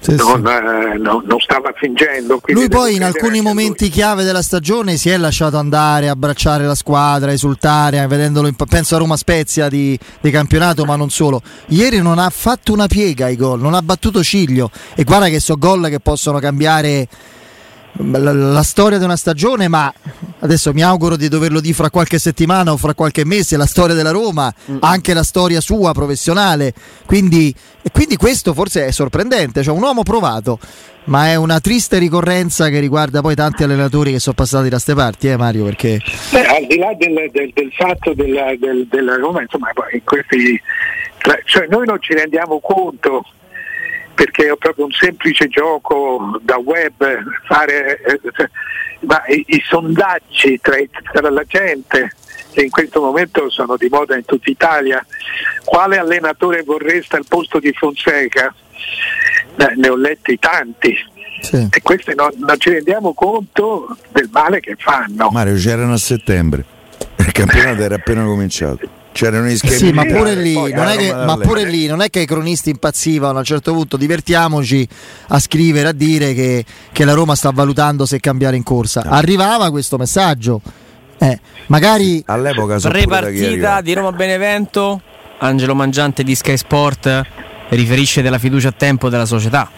Sì, 0.03 0.17
non, 0.17 0.45
sì. 0.45 0.53
Eh, 0.53 0.99
no, 0.99 1.23
non, 1.25 1.39
stava 1.39 1.73
fingendo. 1.77 2.41
Lui 2.47 2.69
poi 2.69 2.97
in 2.97 3.05
alcuni 3.05 3.41
momenti 3.41 3.85
lui. 3.85 3.93
chiave 3.93 4.25
della 4.25 4.43
stagione 4.43 4.97
si 4.97 5.09
è 5.11 5.17
lasciato 5.17 5.59
andare, 5.59 6.09
abbracciare 6.09 6.67
la 6.67 6.75
squadra, 6.75 7.31
esultare, 7.31 8.05
vedendolo 8.09 8.49
in, 8.49 8.57
penso 8.57 8.97
a 8.97 8.99
Roma 8.99 9.17
Spezia 9.17 9.69
di, 9.69 9.97
di, 10.21 10.31
campionato, 10.33 10.85
ma 10.85 10.97
non 10.97 11.09
solo. 11.09 11.41
Ieri 11.69 12.03
non 12.03 12.19
ha 12.19 12.29
fatto 12.31 12.73
una 12.73 12.89
piega 12.89 13.27
ai 13.27 13.37
gol, 13.37 13.61
non 13.61 13.75
ha 13.75 13.83
battuto 13.83 14.25
ciglio 14.25 14.73
e 14.97 15.05
guarda 15.05 15.29
che 15.29 15.39
so 15.39 15.57
gol 15.57 15.89
che 15.89 16.01
possono 16.01 16.41
cambiare 16.41 17.07
la, 17.93 18.33
la, 18.33 18.63
storia 18.65 18.99
di 18.99 19.05
una 19.05 19.17
stagione, 19.17 19.69
ma 19.69 19.93
adesso 20.43 20.73
mi 20.73 20.83
auguro 20.83 21.17
di 21.17 21.29
doverlo 21.29 21.61
dire 21.61 21.75
fra 21.75 21.91
qualche 21.91 22.19
settimana 22.19 22.73
o 22.73 22.77
fra 22.77 22.95
qualche 22.95 23.25
mese, 23.25 23.57
la 23.57 23.67
storia 23.67 23.95
della 23.95 24.11
Roma, 24.11 24.53
mm. 24.71 24.79
anche 24.81 25.15
la 25.15 25.23
storia 25.23 25.61
sua 25.61 25.93
professionale. 25.93 26.73
Quindi, 27.07 27.55
e 27.83 27.91
quindi 27.91 28.17
questo 28.17 28.53
forse 28.53 28.87
è 28.87 28.91
sorprendente, 28.91 29.63
cioè 29.63 29.75
un 29.75 29.83
uomo 29.83 30.03
provato, 30.03 30.59
ma 31.05 31.29
è 31.29 31.35
una 31.37 31.61
triste 31.61 31.99
ricorrenza 31.99 32.69
che 32.69 32.81
riguarda 32.81 33.21
poi 33.21 33.35
tanti 33.35 33.63
allenatori 33.63 34.13
che 34.13 34.19
sono 34.19 34.35
passati 34.35 34.65
da 34.65 34.71
queste 34.71 34.95
parti, 34.95 35.29
eh 35.29 35.37
Mario? 35.37 35.65
Perché... 35.65 36.01
Beh, 36.31 36.47
al 36.47 36.67
di 36.67 36.77
là 36.77 36.93
del, 36.97 37.31
del, 37.33 37.51
del 37.55 37.73
fatto 37.73 38.15
della, 38.15 38.55
del, 38.59 38.87
della 38.89 39.17
Roma, 39.17 39.43
insomma, 39.43 39.71
questi, 40.05 40.61
cioè 41.45 41.67
noi 41.69 41.87
non 41.87 42.01
ci 42.01 42.15
rendiamo 42.15 42.61
conto 42.61 43.25
perché 44.15 44.49
è 44.49 44.57
proprio 44.57 44.85
un 44.85 44.93
semplice 44.93 45.49
gioco 45.49 46.39
da 46.43 46.57
web, 46.57 46.95
fare 47.47 48.01
eh, 48.03 48.21
ma 49.01 49.23
i, 49.27 49.45
i 49.49 49.63
sondaggi 49.67 50.59
tra, 50.61 50.77
tra, 51.13 51.31
la 51.31 51.45
gente 51.45 52.13
che 52.53 52.63
in 52.63 52.71
questo 52.71 53.01
momento 53.01 53.49
sono 53.51 53.77
di 53.77 53.89
moda 53.89 54.15
in 54.15 54.25
tutta 54.25 54.51
Italia, 54.51 55.05
quale 55.65 55.99
allenatore 55.99 56.63
vorreste 56.63 57.17
al 57.17 57.25
posto 57.27 57.59
di 57.59 57.73
Fonseca? 57.73 58.55
Eh, 59.57 59.75
ne 59.77 59.89
ho 59.89 59.97
letti 59.97 60.39
tanti. 60.39 60.95
Sì. 61.41 61.69
E 61.71 61.83
questi 61.83 62.15
non, 62.15 62.31
non 62.37 62.59
ci 62.59 62.71
rendiamo 62.71 63.15
conto 63.15 63.97
del 64.13 64.29
male 64.31 64.61
che 64.61 64.77
fanno. 64.79 65.31
Mario 65.31 65.57
c'erano 65.57 65.95
a 65.95 65.99
settembre, 65.99 66.65
il 67.17 67.33
campionato 67.33 67.83
era 67.83 67.97
appena 67.97 68.23
cominciato. 68.25 69.01
C'erano 69.13 69.47
gli 69.47 69.57
schemi. 69.57 69.77
Sì, 69.77 69.93
ma 69.93 70.05
pure, 70.05 70.35
lì, 70.35 70.55
non 70.55 70.89
è 70.89 70.97
che, 70.97 71.13
ma 71.13 71.37
pure 71.37 71.65
lì 71.65 71.87
non 71.87 72.01
è 72.01 72.09
che 72.09 72.21
i 72.21 72.27
cronisti 72.27 72.71
impazzivano 72.71 73.37
a 73.37 73.39
un 73.41 73.45
certo 73.45 73.73
punto. 73.73 73.97
Divertiamoci 73.97 74.89
a 75.29 75.39
scrivere, 75.39 75.89
a 75.89 75.93
dire 75.93 76.33
che, 76.35 76.65
che 76.91 77.05
la 77.05 77.13
Roma 77.13 77.35
sta 77.35 77.51
valutando 77.51 78.07
se 78.07 78.19
cambiare 78.21 78.57
in 78.57 78.63
corsa. 78.63 79.03
Arrivava 79.07 79.71
questo 79.71 79.97
messaggio 79.99 80.61
Eh, 81.19 81.39
magari 81.67 82.21
all'epoca 82.27 82.79
so 82.81 82.89
Prepartita 82.89 83.81
di 83.81 83.93
Roma 83.93 84.11
Benevento, 84.11 85.01
Angelo 85.39 85.75
Mangiante 85.75 86.25
di 86.25 86.35
Sky 86.35 86.57
Sport 86.57 87.23
riferisce 87.69 88.23
della 88.23 88.39
fiducia 88.39 88.69
a 88.69 88.75
tempo 88.77 89.09
della 89.09 89.25
società. 89.27 89.71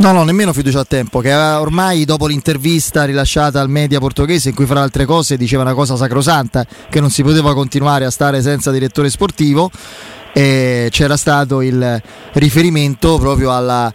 No, 0.00 0.12
no, 0.12 0.24
nemmeno 0.24 0.54
fiducia 0.54 0.80
a 0.80 0.84
tempo, 0.84 1.20
che 1.20 1.30
ormai 1.34 2.06
dopo 2.06 2.26
l'intervista 2.26 3.04
rilasciata 3.04 3.60
al 3.60 3.68
media 3.68 3.98
portoghese 3.98 4.48
in 4.48 4.54
cui 4.54 4.64
fra 4.64 4.80
altre 4.80 5.04
cose 5.04 5.36
diceva 5.36 5.60
una 5.60 5.74
cosa 5.74 5.94
sacrosanta, 5.94 6.64
che 6.88 7.00
non 7.00 7.10
si 7.10 7.22
poteva 7.22 7.52
continuare 7.52 8.06
a 8.06 8.10
stare 8.10 8.40
senza 8.40 8.70
direttore 8.70 9.10
sportivo, 9.10 9.70
e 10.32 10.88
c'era 10.90 11.18
stato 11.18 11.60
il 11.60 12.02
riferimento 12.32 13.18
proprio 13.18 13.54
alla... 13.54 13.92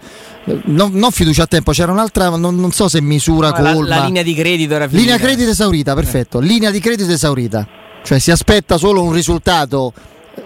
Non, 0.66 0.92
non 0.94 1.10
fiducia 1.10 1.44
a 1.44 1.48
tempo, 1.48 1.72
c'era 1.72 1.92
un'altra, 1.92 2.30
non, 2.30 2.56
non 2.56 2.72
so 2.72 2.88
se 2.88 3.02
misura 3.02 3.50
No, 3.50 3.64
la, 3.64 3.74
colma. 3.74 3.96
la 3.98 4.06
linea 4.06 4.22
di 4.22 4.36
credito 4.36 4.76
era 4.76 4.88
finita. 4.88 5.04
Linea 5.04 5.18
credito 5.18 5.50
esaurita, 5.50 5.96
perfetto. 5.96 6.38
Linea 6.38 6.70
di 6.70 6.80
credito 6.80 7.12
esaurita. 7.12 7.68
Cioè 8.04 8.20
si 8.20 8.30
aspetta 8.30 8.78
solo 8.78 9.02
un 9.02 9.12
risultato 9.12 9.92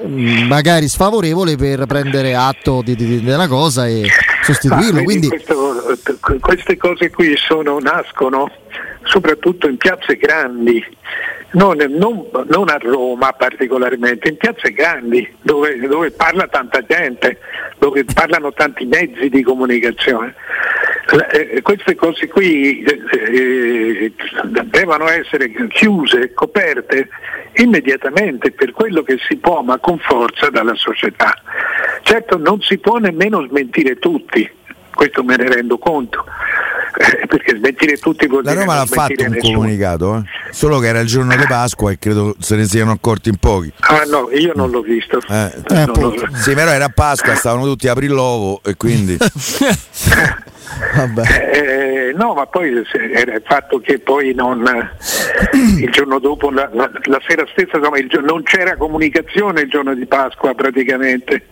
magari 0.07 0.87
sfavorevole 0.87 1.55
per 1.55 1.85
prendere 1.85 2.35
atto 2.35 2.81
di, 2.83 2.95
di- 2.95 3.21
della 3.23 3.47
cosa 3.47 3.87
e 3.87 4.03
sostituirlo. 4.43 5.03
Quindi 5.03 5.27
questo- 5.27 5.97
queste 6.39 6.77
cose 6.77 7.09
qui 7.09 7.35
sono, 7.37 7.79
nascono 7.79 8.49
soprattutto 9.03 9.67
in 9.67 9.77
piazze 9.77 10.17
grandi, 10.17 10.83
non, 11.51 11.77
non- 11.77 12.25
non 12.47 12.69
a 12.69 12.77
Roma 12.79 13.31
particolarmente, 13.33 14.29
in 14.29 14.37
piazze 14.37 14.71
grandi 14.71 15.27
dove, 15.41 15.79
dove 15.79 16.11
parla 16.11 16.47
tanta 16.47 16.83
gente, 16.85 17.39
dove 17.79 18.05
parlano 18.05 18.53
tanti 18.53 18.85
mezzi 18.85 19.29
di 19.29 19.41
comunicazione. 19.41 20.35
La- 21.11 21.27
eh, 21.29 21.61
queste 21.63 21.95
cose 21.95 22.27
qui 22.27 22.83
eh, 22.83 23.01
eh, 23.31 24.13
devono 24.65 25.07
essere 25.09 25.51
chiuse, 25.69 26.33
coperte 26.33 27.09
immediatamente 27.55 28.51
per 28.51 28.71
quello 28.73 29.01
che 29.01 29.17
si 29.27 29.37
può, 29.37 29.61
ma 29.61 29.79
con 29.79 29.97
forza 29.99 30.49
dalla 30.49 30.75
società. 30.75 31.33
Certo 32.03 32.37
non 32.37 32.61
si 32.61 32.77
può 32.77 32.97
nemmeno 32.97 33.45
smentire 33.47 33.95
tutti, 33.97 34.47
questo 34.93 35.23
me 35.23 35.35
ne 35.35 35.47
rendo 35.49 35.77
conto, 35.79 36.23
eh, 36.97 37.25
perché 37.25 37.55
smentire 37.57 37.97
tutti 37.97 38.27
vuol 38.27 38.43
La 38.43 38.51
dire 38.51 38.63
Roma 38.65 38.75
non 38.77 38.83
l'ha 38.87 38.93
fatto 38.95 39.23
un 39.23 39.31
nessuno. 39.31 39.53
comunicato, 39.57 40.15
eh? 40.17 40.21
solo 40.51 40.77
che 40.79 40.87
era 40.87 40.99
il 40.99 41.07
giorno 41.07 41.35
di 41.35 41.45
Pasqua 41.47 41.91
e 41.91 41.97
credo 41.97 42.35
se 42.39 42.55
ne 42.55 42.65
siano 42.65 42.91
accorti 42.91 43.29
in 43.29 43.37
pochi. 43.37 43.71
Ah 43.79 44.03
no, 44.03 44.29
io 44.31 44.51
non 44.55 44.69
l'ho 44.69 44.81
visto. 44.81 45.19
Eh. 45.27 45.51
Eh, 45.69 45.85
Non 45.85 45.91
l'ho-. 46.13 46.27
Sì, 46.35 46.53
però 46.53 46.69
era 46.69 46.89
Pasqua, 46.89 47.33
stavano 47.35 47.63
tutti 47.65 47.87
a 47.87 47.93
aprire 47.93 48.13
l'uovo 48.13 48.61
e 48.63 48.75
quindi. 48.75 49.17
Eh, 51.51 52.13
no, 52.15 52.33
ma 52.33 52.45
poi 52.45 52.83
era 53.13 53.35
il 53.35 53.43
fatto 53.45 53.79
che 53.79 53.99
poi 53.99 54.33
non, 54.33 54.63
il 55.79 55.89
giorno 55.91 56.19
dopo, 56.19 56.51
la, 56.51 56.69
la- 56.71 56.89
la 57.03 57.19
sera 57.27 57.43
stessa, 57.51 57.77
insomma, 57.77 57.97
il 57.97 58.07
non 58.23 58.43
c'era 58.43 58.75
comunicazione 58.77 59.61
il 59.61 59.69
giorno 59.69 59.93
di 59.93 60.05
Pasqua 60.05 60.53
praticamente. 60.53 61.45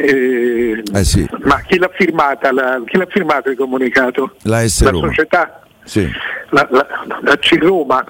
Eh, 0.00 0.82
Eh 0.94 1.04
sì. 1.04 1.28
Ma 1.44 1.60
chi 1.66 1.78
l'ha 1.78 1.90
firmata? 1.94 2.52
la- 2.52 2.80
chi 2.86 2.96
l'ha 2.96 3.06
firmato 3.08 3.50
il 3.50 3.56
comunicato? 3.56 4.34
La 4.42 4.66
S 4.66 4.82
La 4.82 4.90
Roma. 4.90 5.06
società? 5.08 5.60
Sì. 5.84 6.10
La, 6.50 6.66
la, 6.70 6.86
la 7.22 7.36
C 7.38 7.56
Roma? 7.60 8.04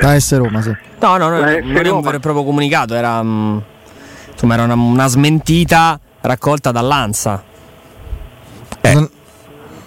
La 0.00 0.18
S 0.18 0.36
Roma, 0.36 0.62
sì. 0.62 0.74
No, 1.00 1.16
no, 1.16 1.28
no, 1.28 1.40
La 1.40 1.58
non 1.60 1.76
era 1.76 1.92
un 1.92 2.00
vero 2.00 2.16
e 2.16 2.20
proprio 2.20 2.44
comunicato, 2.44 2.94
era, 2.94 3.22
mm, 3.22 3.58
insomma, 4.32 4.54
era 4.54 4.62
una, 4.64 4.74
una 4.74 5.06
smentita 5.08 5.98
raccolta 6.20 6.70
dall'Ansa. 6.70 7.42
Eh. 8.88 8.94
Non- 8.94 9.08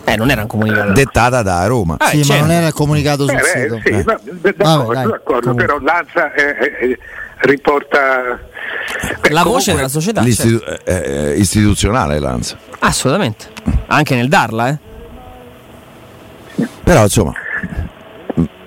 Eh, 0.06 0.16
non 0.16 0.30
era 0.30 0.42
un 0.44 0.48
comunicato. 0.48 0.92
Dettata 0.94 1.42
da 1.42 1.66
Roma. 1.68 1.98
Eh, 2.00 2.06
sì, 2.18 2.24
certo. 2.24 2.42
ma 2.42 2.48
non 2.48 2.56
era 2.56 2.72
comunicato 2.72 3.28
sul 3.28 3.36
Eh, 3.38 3.44
sito. 3.44 3.80
sì, 3.84 3.90
Eh. 3.90 4.04
va- 4.04 4.20
d'accordo, 4.24 4.86
Vabbè, 4.94 5.08
d'accordo, 5.10 5.54
però 5.54 5.80
l'Anza 5.80 6.34
eh, 6.34 6.56
eh, 6.80 7.00
riporta... 7.40 8.40
Beh, 9.20 9.30
La 9.32 9.44
voce 9.44 9.76
della 9.76 9.90
società. 9.90 10.22
L'istitu- 10.22 10.64
certo. 10.64 10.86
eh, 10.90 11.32
eh, 11.32 11.38
istituzionale 11.40 12.20
l'Anza. 12.20 12.58
Assolutamente. 12.80 13.48
Anche 13.88 14.16
nel 14.16 14.30
darla, 14.30 14.70
eh. 14.70 14.78
Però 16.86 17.04
insomma, 17.04 17.34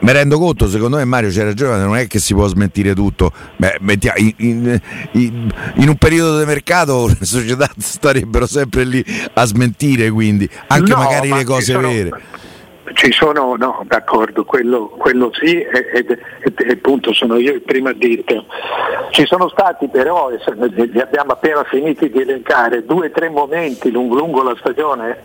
mi 0.00 0.12
rendo 0.12 0.38
conto, 0.38 0.66
secondo 0.66 0.96
me 0.96 1.04
Mario 1.04 1.30
c'è 1.30 1.44
ragione, 1.44 1.82
non 1.84 1.96
è 1.96 2.06
che 2.06 2.18
si 2.18 2.34
può 2.34 2.46
smentire 2.46 2.94
tutto. 2.94 3.30
Beh, 3.56 3.76
mettia- 3.80 4.14
in, 4.16 4.32
in- 4.38 4.80
in- 5.12 5.52
un 5.88 5.96
periodo 5.96 6.38
di 6.38 6.44
mercato 6.46 7.06
le 7.18 7.24
società 7.24 7.68
starebbero 7.76 8.46
sempre 8.46 8.84
lì 8.84 9.04
a 9.34 9.44
smentire, 9.44 10.10
quindi 10.10 10.48
anche 10.68 10.90
No, 10.90 10.96
magari 10.98 11.28
ma 11.28 11.36
le 11.36 11.44
cose 11.44 11.72
sono- 11.72 11.88
vere. 11.88 12.10
Ci 12.92 13.12
sono, 13.12 13.54
no, 13.56 13.84
d'accordo, 13.86 14.44
quello, 14.44 14.88
quello 14.88 15.30
sì, 15.32 15.60
e, 15.60 16.04
appunto 16.72 17.12
sono 17.12 17.36
io 17.36 17.52
il 17.52 17.62
primo 17.62 17.90
a 17.90 17.92
dirtelo. 17.92 18.46
Ci 19.10 19.26
sono 19.26 19.48
stati 19.48 19.86
però, 19.86 20.28
li 20.30 21.00
abbiamo 21.00 21.30
appena 21.30 21.62
finiti 21.70 22.10
di 22.10 22.20
elencare, 22.22 22.84
due 22.84 23.06
o 23.06 23.10
tre 23.12 23.28
momenti 23.28 23.92
lungo, 23.92 24.16
lungo 24.16 24.42
la 24.42 24.56
stagione, 24.58 25.18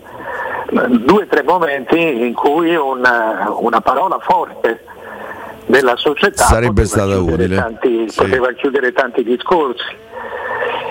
due 0.88 1.24
o 1.24 1.28
tre 1.28 1.44
momenti 1.44 1.98
in 1.98 2.34
cui 2.34 2.76
una, 2.76 3.52
una 3.58 3.82
parola 3.82 4.18
forte 4.20 4.84
della 5.68 5.96
società 5.96 6.44
Sarebbe 6.44 6.84
poteva 6.84 6.88
stata 6.88 7.14
chiudere 7.14 7.44
utile. 7.44 7.56
tanti- 7.56 8.10
Sì. 8.10 8.18
poteva 8.22 8.52
chiudere 8.54 8.92
tanti 8.94 9.24
discorsi. 9.24 9.96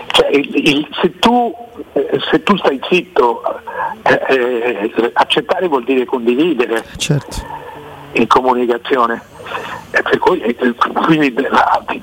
Cioè, 0.06 0.28
il- 0.30 0.50
il- 0.68 0.88
se, 1.00 1.18
tu, 1.18 1.54
se 2.30 2.42
tu 2.42 2.56
stai 2.56 2.80
zitto, 2.88 3.42
eh, 4.02 4.20
eh, 4.28 5.10
accettare 5.12 5.66
vuol 5.68 5.84
dire 5.84 6.04
condividere 6.04 6.84
Certo. 6.96 7.36
in 8.12 8.26
comunicazione. 8.26 9.22
Eh, 9.90 10.18
cui, 10.18 10.56
quindi, 11.04 11.34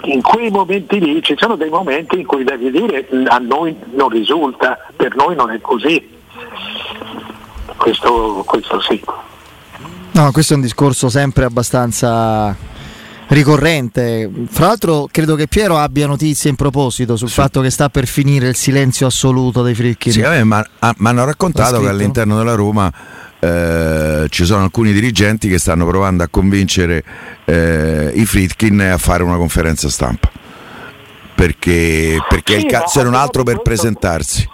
in 0.03 0.21
quei 0.21 0.49
momenti 0.49 0.99
lì 0.99 1.21
ci 1.23 1.35
sono 1.37 1.55
dei 1.55 1.69
momenti 1.69 2.19
in 2.19 2.25
cui 2.25 2.43
devi 2.43 2.69
dire 2.71 3.07
a 3.27 3.37
noi 3.39 3.75
non 3.91 4.09
risulta, 4.09 4.77
per 4.95 5.15
noi 5.15 5.35
non 5.35 5.51
è 5.51 5.59
così. 5.59 6.19
Questo, 7.81 8.43
questo 8.45 8.79
sì. 8.81 9.01
No, 10.11 10.31
questo 10.31 10.53
è 10.53 10.55
un 10.55 10.61
discorso 10.61 11.09
sempre 11.09 11.45
abbastanza 11.45 12.55
ricorrente. 13.29 14.29
Fra 14.49 14.67
l'altro 14.67 15.07
credo 15.09 15.33
che 15.35 15.47
Piero 15.47 15.77
abbia 15.77 16.05
notizie 16.05 16.51
in 16.51 16.55
proposito 16.55 17.15
sul 17.15 17.29
fatto 17.29 17.59
che 17.61 17.71
sta 17.71 17.89
per 17.89 18.05
finire 18.05 18.47
il 18.49 18.55
silenzio 18.55 19.07
assoluto 19.07 19.63
dei 19.63 19.73
Fricchi. 19.73 20.11
Sì, 20.11 20.21
ma- 20.43 20.63
ah, 20.79 20.93
mi 20.97 21.07
hanno 21.07 21.25
raccontato 21.25 21.79
che 21.79 21.87
all'interno 21.87 22.37
della 22.37 22.53
Roma 22.53 22.91
eh, 23.39 24.27
ci 24.29 24.45
sono 24.45 24.61
alcuni 24.63 24.93
dirigenti 24.93 25.47
che 25.49 25.57
stanno 25.57 25.87
provando 25.87 26.21
a 26.21 26.27
convincere 26.29 27.03
eh, 27.45 28.11
i 28.13 28.25
Fritkin 28.27 28.79
a 28.81 28.97
fare 28.99 29.23
una 29.23 29.37
conferenza 29.37 29.89
stampa. 29.89 30.29
Perché, 31.33 32.19
perché 32.29 32.59
Sì, 32.59 32.65
il 32.65 32.71
cazzo 32.71 32.99
era 32.99 33.07
un 33.07 33.15
ma- 33.15 33.21
altro 33.21 33.41
per 33.41 33.61
presentarsi. 33.63 34.47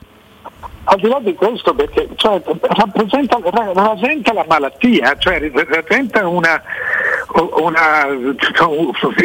Al 0.89 0.99
di 1.01 1.09
là 1.09 1.19
di 1.19 1.33
questo, 1.35 1.73
perché 1.75 2.07
cioè, 2.15 2.41
rappresenta, 2.45 3.37
rappresenta 3.41 4.31
la 4.33 4.45
malattia, 4.47 5.17
cioè 5.17 5.51
rappresenta 5.53 6.25
una, 6.27 6.61
una- 7.57 8.07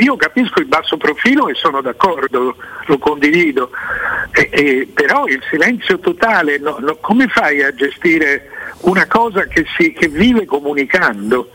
Io 0.00 0.16
capisco 0.16 0.59
il 0.59 0.66
basso 0.66 0.97
profilo 0.97 1.49
e 1.49 1.54
sono 1.54 1.81
d'accordo, 1.81 2.57
lo 2.87 2.99
condivido, 2.99 3.71
E- 4.35 4.49
e- 4.50 4.88
però 4.92 5.26
il 5.26 5.40
silenzio 5.50 5.99
totale, 6.00 6.59
no- 6.59 6.78
no, 6.81 6.97
come 7.00 7.28
fai 7.28 7.62
a 7.62 7.73
gestire 7.75 8.49
una 8.82 9.06
cosa 9.06 9.44
che, 9.46 9.64
si, 9.76 9.92
che 9.92 10.08
vive 10.08 10.44
comunicando? 10.44 11.50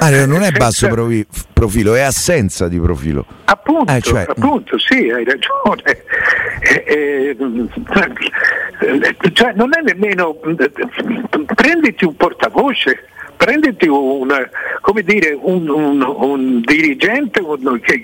Mario, 0.00 0.26
non 0.26 0.40
è 0.40 0.44
Senza- 0.46 0.58
basso 0.58 0.88
provi- 0.88 1.26
profilo, 1.52 1.94
è 1.94 2.00
assenza 2.00 2.68
di 2.68 2.78
profilo. 2.78 3.24
Appunto, 3.44 3.92
Eh, 3.92 4.00
cioè- 4.00 4.26
appunto, 4.28 4.78
sì, 4.78 5.10
hai 5.10 5.24
ragione. 5.24 6.02
Eh, 6.60 7.36
eh, 7.38 9.32
cioè, 9.32 9.52
non 9.54 9.70
è 9.76 9.80
nemmeno 9.82 10.36
prenditi 11.54 12.04
un 12.04 12.16
portavoce, 12.16 13.06
prenditi 13.36 13.86
un, 13.88 14.28
dire, 15.04 15.38
un, 15.40 15.68
un- 15.68 16.02
un 16.02 16.60
dirigente, 16.60 17.40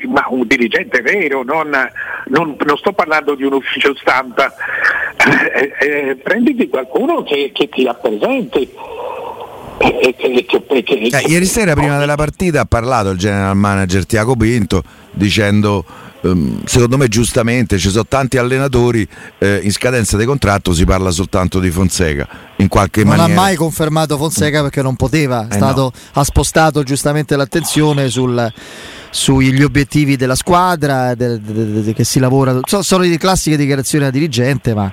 ma 0.09 0.27
un 0.29 0.47
dirigente 0.47 1.01
vero, 1.01 1.43
non, 1.43 1.71
non- 2.27 2.57
non 2.65 2.77
sto 2.77 2.93
parlando 2.93 3.35
di 3.35 3.45
un 3.45 3.55
ufficio 3.55 3.95
stampa, 3.97 4.53
Eh, 5.53 5.73
eh, 5.81 6.17
prenditi 6.17 6.69
qualcuno 6.69 7.23
che, 7.23 7.51
che 7.53 7.69
ti 7.69 7.85
rappresenti. 7.85 8.67
Eh, 9.83 11.25
ieri 11.27 11.45
sera 11.47 11.75
prima 11.75 11.99
della 11.99 12.15
partita 12.15 12.61
ha 12.61 12.65
parlato 12.67 13.11
il 13.11 13.19
general 13.19 13.57
manager 13.57 14.07
Tiago 14.07 14.35
Pinto 14.37 14.83
dicendo 15.11 15.85
secondo 16.65 16.97
me 16.99 17.09
giustamente 17.09 17.79
ci 17.79 17.89
sono 17.91 18.05
tanti 18.07 18.37
allenatori 18.37 19.07
eh, 19.39 19.61
in 19.63 19.73
scadenza 19.73 20.17
di 20.17 20.25
contratto 20.27 20.73
si 20.75 20.85
parla 20.85 21.11
soltanto 21.11 21.59
di 21.61 21.71
Fonseca. 21.71 22.29
In 22.57 22.69
qualche 22.69 23.05
Non 23.05 23.17
maniera 23.17 23.33
ha 23.41 23.43
mai 23.43 23.57
confermato 23.57 24.17
Fonseca 24.19 24.61
perché 24.63 24.83
non 24.83 24.97
poteva, 24.97 25.47
è 25.49 25.55
Eh, 25.55 25.57
stato- 25.57 25.93
ha 26.13 26.25
spostato 26.25 26.83
giustamente 26.83 27.37
l'attenzione 27.37 28.09
sul- 28.11 28.53
sugli 29.11 29.63
obiettivi 29.63 30.17
della 30.17 30.35
squadra, 30.35 31.15
de- 31.15 31.41
de- 31.41 31.83
de- 31.83 31.93
che 31.95 32.05
si 32.05 32.19
lavora, 32.19 32.59
so- 32.65 32.83
sono 32.83 33.03
le 33.03 33.17
classiche 33.17 33.57
dichiarazioni 33.57 34.05
da 34.05 34.11
dirigente, 34.11 34.75
ma 34.75 34.93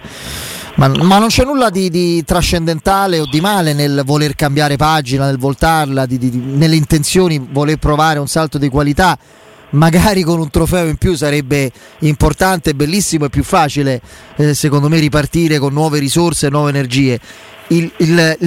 Ma, 0.75 0.87
ma, 0.89 1.17
non 1.17 1.29
c'è 1.29 1.43
nulla 1.43 1.71
di, 1.71 1.89
di, 1.89 2.23
trascendentale 2.23 3.19
o 3.19 3.25
di 3.25 3.41
male 3.41 3.73
nel 3.73 4.03
voler 4.05 4.35
cambiare 4.35 4.75
pagina, 4.75 5.25
nel 5.25 5.39
voltarla, 5.39 6.05
di, 6.05 6.19
di, 6.19 6.29
nelle 6.29 6.75
intenzioni, 6.75 7.43
voler 7.51 7.77
provare 7.77 8.19
un 8.19 8.27
salto 8.27 8.59
di 8.59 8.69
qualità. 8.69 9.17
Magari 9.71 10.23
con 10.23 10.39
un 10.39 10.49
trofeo 10.49 10.87
in 10.87 10.95
più 10.95 11.15
sarebbe 11.15 11.71
importante, 11.99 12.73
bellissimo 12.73 13.25
e 13.25 13.29
più 13.29 13.43
facile, 13.43 14.01
eh, 14.37 14.53
secondo 14.53 14.87
me, 14.87 14.99
ripartire 14.99 15.59
con 15.59 15.73
nuove 15.73 15.99
risorse 15.99 16.49
nuove 16.49 16.69
energie. 16.69 17.19
Il, 17.67 17.91
il, 17.97 18.37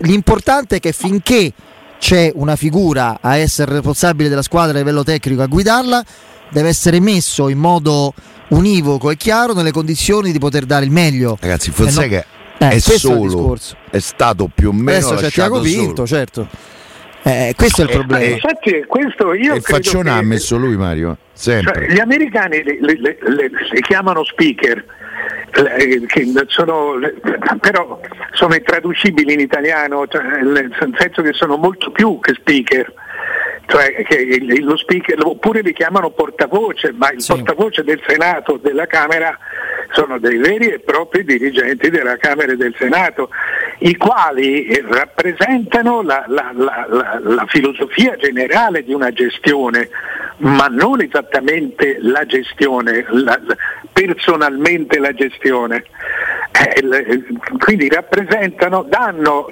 l'importante 0.00 0.76
è 0.76 0.80
che 0.80 0.92
finché 0.92 1.52
c'è 1.98 2.30
una 2.34 2.54
figura 2.54 3.18
a 3.20 3.36
essere 3.36 3.72
responsabile 3.72 4.28
della 4.28 4.42
squadra 4.42 4.76
a 4.76 4.78
livello 4.78 5.02
tecnico, 5.02 5.42
a 5.42 5.46
guidarla, 5.46 6.04
deve 6.50 6.68
essere 6.68 7.00
messo 7.00 7.48
in 7.48 7.58
modo 7.58 8.14
univoco 8.48 9.10
e 9.10 9.16
chiaro 9.16 9.52
nelle 9.52 9.72
condizioni 9.72 10.32
di 10.32 10.38
poter 10.38 10.64
dare 10.64 10.84
il 10.84 10.90
meglio. 10.90 11.36
Ragazzi, 11.40 11.70
Fonseca 11.70 12.24
eh, 12.58 12.68
è 12.68 12.78
solo, 12.78 13.54
è, 13.54 13.96
è, 13.96 13.98
stato 13.98 14.50
più 14.52 14.70
o 14.70 14.72
meno 14.72 15.08
Adesso 15.08 15.14
c'è 15.14 15.30
Tiago 15.30 15.60
Pinto, 15.60 16.06
certo. 16.06 16.48
Eh, 17.28 17.54
questo 17.54 17.82
è 17.82 17.84
il 17.84 17.90
problema. 17.90 18.24
Eh, 18.24 18.30
infatti, 18.30 18.84
questo 18.86 19.34
io 19.34 19.54
e 19.54 19.60
Faccione 19.60 20.10
ha 20.10 20.22
messo 20.22 20.56
lui, 20.56 20.76
Mario. 20.76 21.18
Sempre. 21.32 21.86
Cioè, 21.86 21.94
gli 21.94 22.00
americani 22.00 22.62
le, 22.62 22.78
le, 22.80 22.94
le, 22.98 23.18
le, 23.20 23.50
chiamano 23.80 24.24
speaker, 24.24 24.84
che 26.06 26.32
sono, 26.46 26.94
però 27.60 28.00
sono 28.32 28.54
intraducibili 28.54 29.34
in 29.34 29.40
italiano, 29.40 30.06
cioè, 30.06 30.22
nel 30.42 30.74
senso 30.98 31.22
che 31.22 31.32
sono 31.34 31.56
molto 31.56 31.90
più 31.90 32.18
che 32.20 32.32
speaker 32.34 32.92
cioè 33.68 34.02
che 34.02 34.38
lo 34.60 34.78
speaker, 34.78 35.18
oppure 35.22 35.60
li 35.60 35.74
chiamano 35.74 36.08
portavoce, 36.08 36.90
ma 36.92 37.10
il 37.10 37.20
sì. 37.20 37.34
portavoce 37.34 37.84
del 37.84 38.00
Senato 38.06 38.54
o 38.54 38.56
della 38.56 38.86
Camera 38.86 39.38
sono 39.90 40.18
dei 40.18 40.38
veri 40.38 40.68
e 40.68 40.78
propri 40.78 41.22
dirigenti 41.22 41.90
della 41.90 42.16
Camera 42.16 42.52
e 42.52 42.56
del 42.56 42.74
Senato, 42.78 43.28
i 43.80 43.94
quali 43.96 44.64
eh, 44.64 44.82
rappresentano 44.88 46.00
la, 46.00 46.24
la, 46.28 46.50
la, 46.54 47.20
la 47.22 47.44
filosofia 47.46 48.16
generale 48.16 48.84
di 48.84 48.94
una 48.94 49.12
gestione, 49.12 49.90
ma 50.38 50.68
non 50.68 51.02
esattamente 51.02 51.98
la 52.00 52.24
gestione, 52.24 53.04
personalmente 53.92 54.98
la 54.98 55.12
gestione. 55.12 55.84
Eh, 56.52 57.22
quindi 57.58 57.90
rappresentano, 57.90 58.82
danno, 58.88 59.46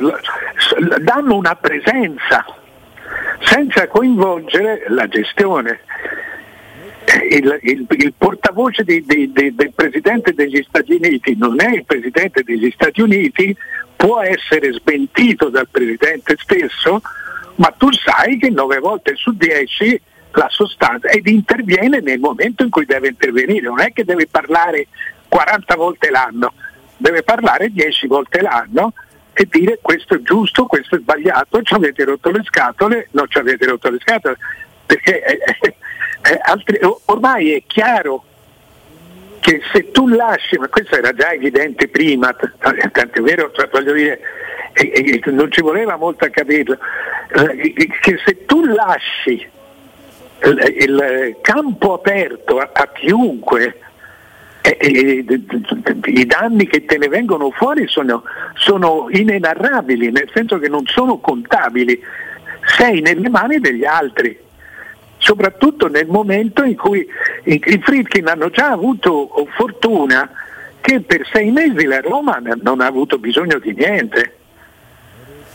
danno 1.03 1.37
una 1.37 1.55
presenza 1.55 2.45
senza 3.41 3.87
coinvolgere 3.89 4.85
la 4.89 5.07
gestione. 5.09 5.81
Il, 7.31 7.59
il, 7.63 7.87
il 7.89 8.15
portavoce 8.17 8.83
di, 8.83 9.05
di, 9.07 9.31
di, 9.33 9.55
del 9.55 9.73
Presidente 9.75 10.33
degli 10.35 10.65
Stati 10.67 10.95
Uniti 10.95 11.37
non 11.37 11.61
è 11.61 11.75
il 11.75 11.85
Presidente 11.85 12.43
degli 12.43 12.71
Stati 12.73 13.01
Uniti, 13.01 13.57
può 13.95 14.21
essere 14.21 14.73
smentito 14.73 15.49
dal 15.49 15.69
Presidente 15.69 16.35
stesso, 16.39 17.01
ma 17.57 17.73
tu 17.77 17.93
sai 17.93 18.39
che 18.39 18.51
nove 18.51 18.79
volte 18.79 19.15
su 19.15 19.33
dieci 19.37 19.99
la 20.33 20.49
sostanza 20.51 21.09
ed 21.09 21.27
interviene 21.27 22.01
nel 22.01 22.19
momento 22.19 22.63
in 22.63 22.71
cui 22.71 22.85
deve 22.85 23.09
intervenire, 23.09 23.61
non 23.61 23.81
è 23.81 23.93
che 23.93 24.05
deve 24.05 24.27
parlare 24.27 24.89
40 25.29 25.77
volte 25.77 26.11
l'anno, 26.11 26.53
deve 26.97 27.23
parlare 27.23 27.71
10 27.71 28.07
volte 28.07 28.43
l'anno 28.43 28.93
e 29.39 29.47
dire 29.51 29.79
questo 29.83 30.15
è 30.15 30.23
giusto, 30.23 30.65
questo 30.65 30.97
è 30.97 30.99
sbagliato, 30.99 31.61
ci 31.61 31.75
avete 31.75 32.05
rotto 32.05 32.31
le 32.31 32.41
scatole, 32.43 33.09
non 33.11 33.27
ci 33.29 33.37
avete 33.37 33.67
rotto 33.67 33.91
le 33.91 33.99
scatole, 34.01 34.39
perché 34.87 35.23
eh, 35.23 35.39
eh, 36.23 36.41
altri, 36.41 36.79
ormai 37.05 37.53
è 37.53 37.63
chiaro 37.67 38.25
che 39.41 39.61
se 39.71 39.91
tu 39.91 40.09
lasci, 40.09 40.57
ma 40.57 40.69
questo 40.69 40.97
era 40.97 41.13
già 41.13 41.33
evidente 41.33 41.89
prima, 41.89 42.35
tanto 42.35 43.19
è 43.19 43.21
vero, 43.21 43.53
cioè, 43.55 43.69
voglio 43.69 43.93
dire, 43.93 44.21
eh, 44.73 45.21
non 45.27 45.53
ci 45.53 45.61
voleva 45.61 45.97
molto 45.97 46.25
a 46.25 46.31
capirlo, 46.31 46.79
eh, 47.29 47.75
che 48.01 48.19
se 48.25 48.47
tu 48.47 48.65
lasci 48.65 49.47
il, 50.45 50.75
il 50.79 51.37
campo 51.43 51.93
aperto 51.93 52.57
a, 52.57 52.71
a 52.73 52.89
chiunque 52.89 53.81
e, 54.67 55.25
e, 55.27 55.41
i 56.07 56.27
danni 56.27 56.67
che 56.67 56.85
te 56.85 56.99
ne 56.99 57.09
vengono 57.09 57.51
fuori 57.51 57.87
sono, 57.87 58.25
sono 58.55 59.07
inenarrabili, 59.11 60.11
nel 60.11 60.29
senso 60.35 60.59
che 60.59 60.69
non 60.69 60.85
sono 60.87 61.19
contabili, 61.19 62.01
sei 62.77 63.01
nelle 63.01 63.29
mani 63.29 63.61
degli 63.61 63.85
altri 63.85 64.45
soprattutto 65.19 65.89
nel 65.89 66.07
momento 66.07 66.63
in 66.63 66.77
cui 66.77 67.07
i, 67.45 67.61
i 67.65 67.81
Fritkin 67.83 68.29
hanno 68.29 68.51
già 68.51 68.71
avuto 68.71 69.29
fortuna 69.57 70.31
che 70.81 71.01
per 71.01 71.27
sei 71.33 71.51
mesi 71.51 71.85
la 71.85 72.01
Roma 72.01 72.41
non 72.63 72.81
ha 72.81 72.87
avuto 72.87 73.19
bisogno 73.19 73.59
di 73.59 73.75
niente. 73.75 74.35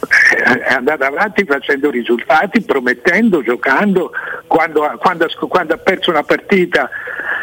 È 0.02 0.74
andata 0.74 1.08
avanti 1.08 1.45
facendo 1.45 1.89
risultati, 1.89 2.62
promettendo, 2.62 3.41
giocando, 3.41 4.12
quando, 4.47 4.82
quando, 5.00 5.28
quando 5.47 5.74
ha 5.74 5.78
perso 5.78 6.10
una 6.10 6.24
partita 6.24 6.89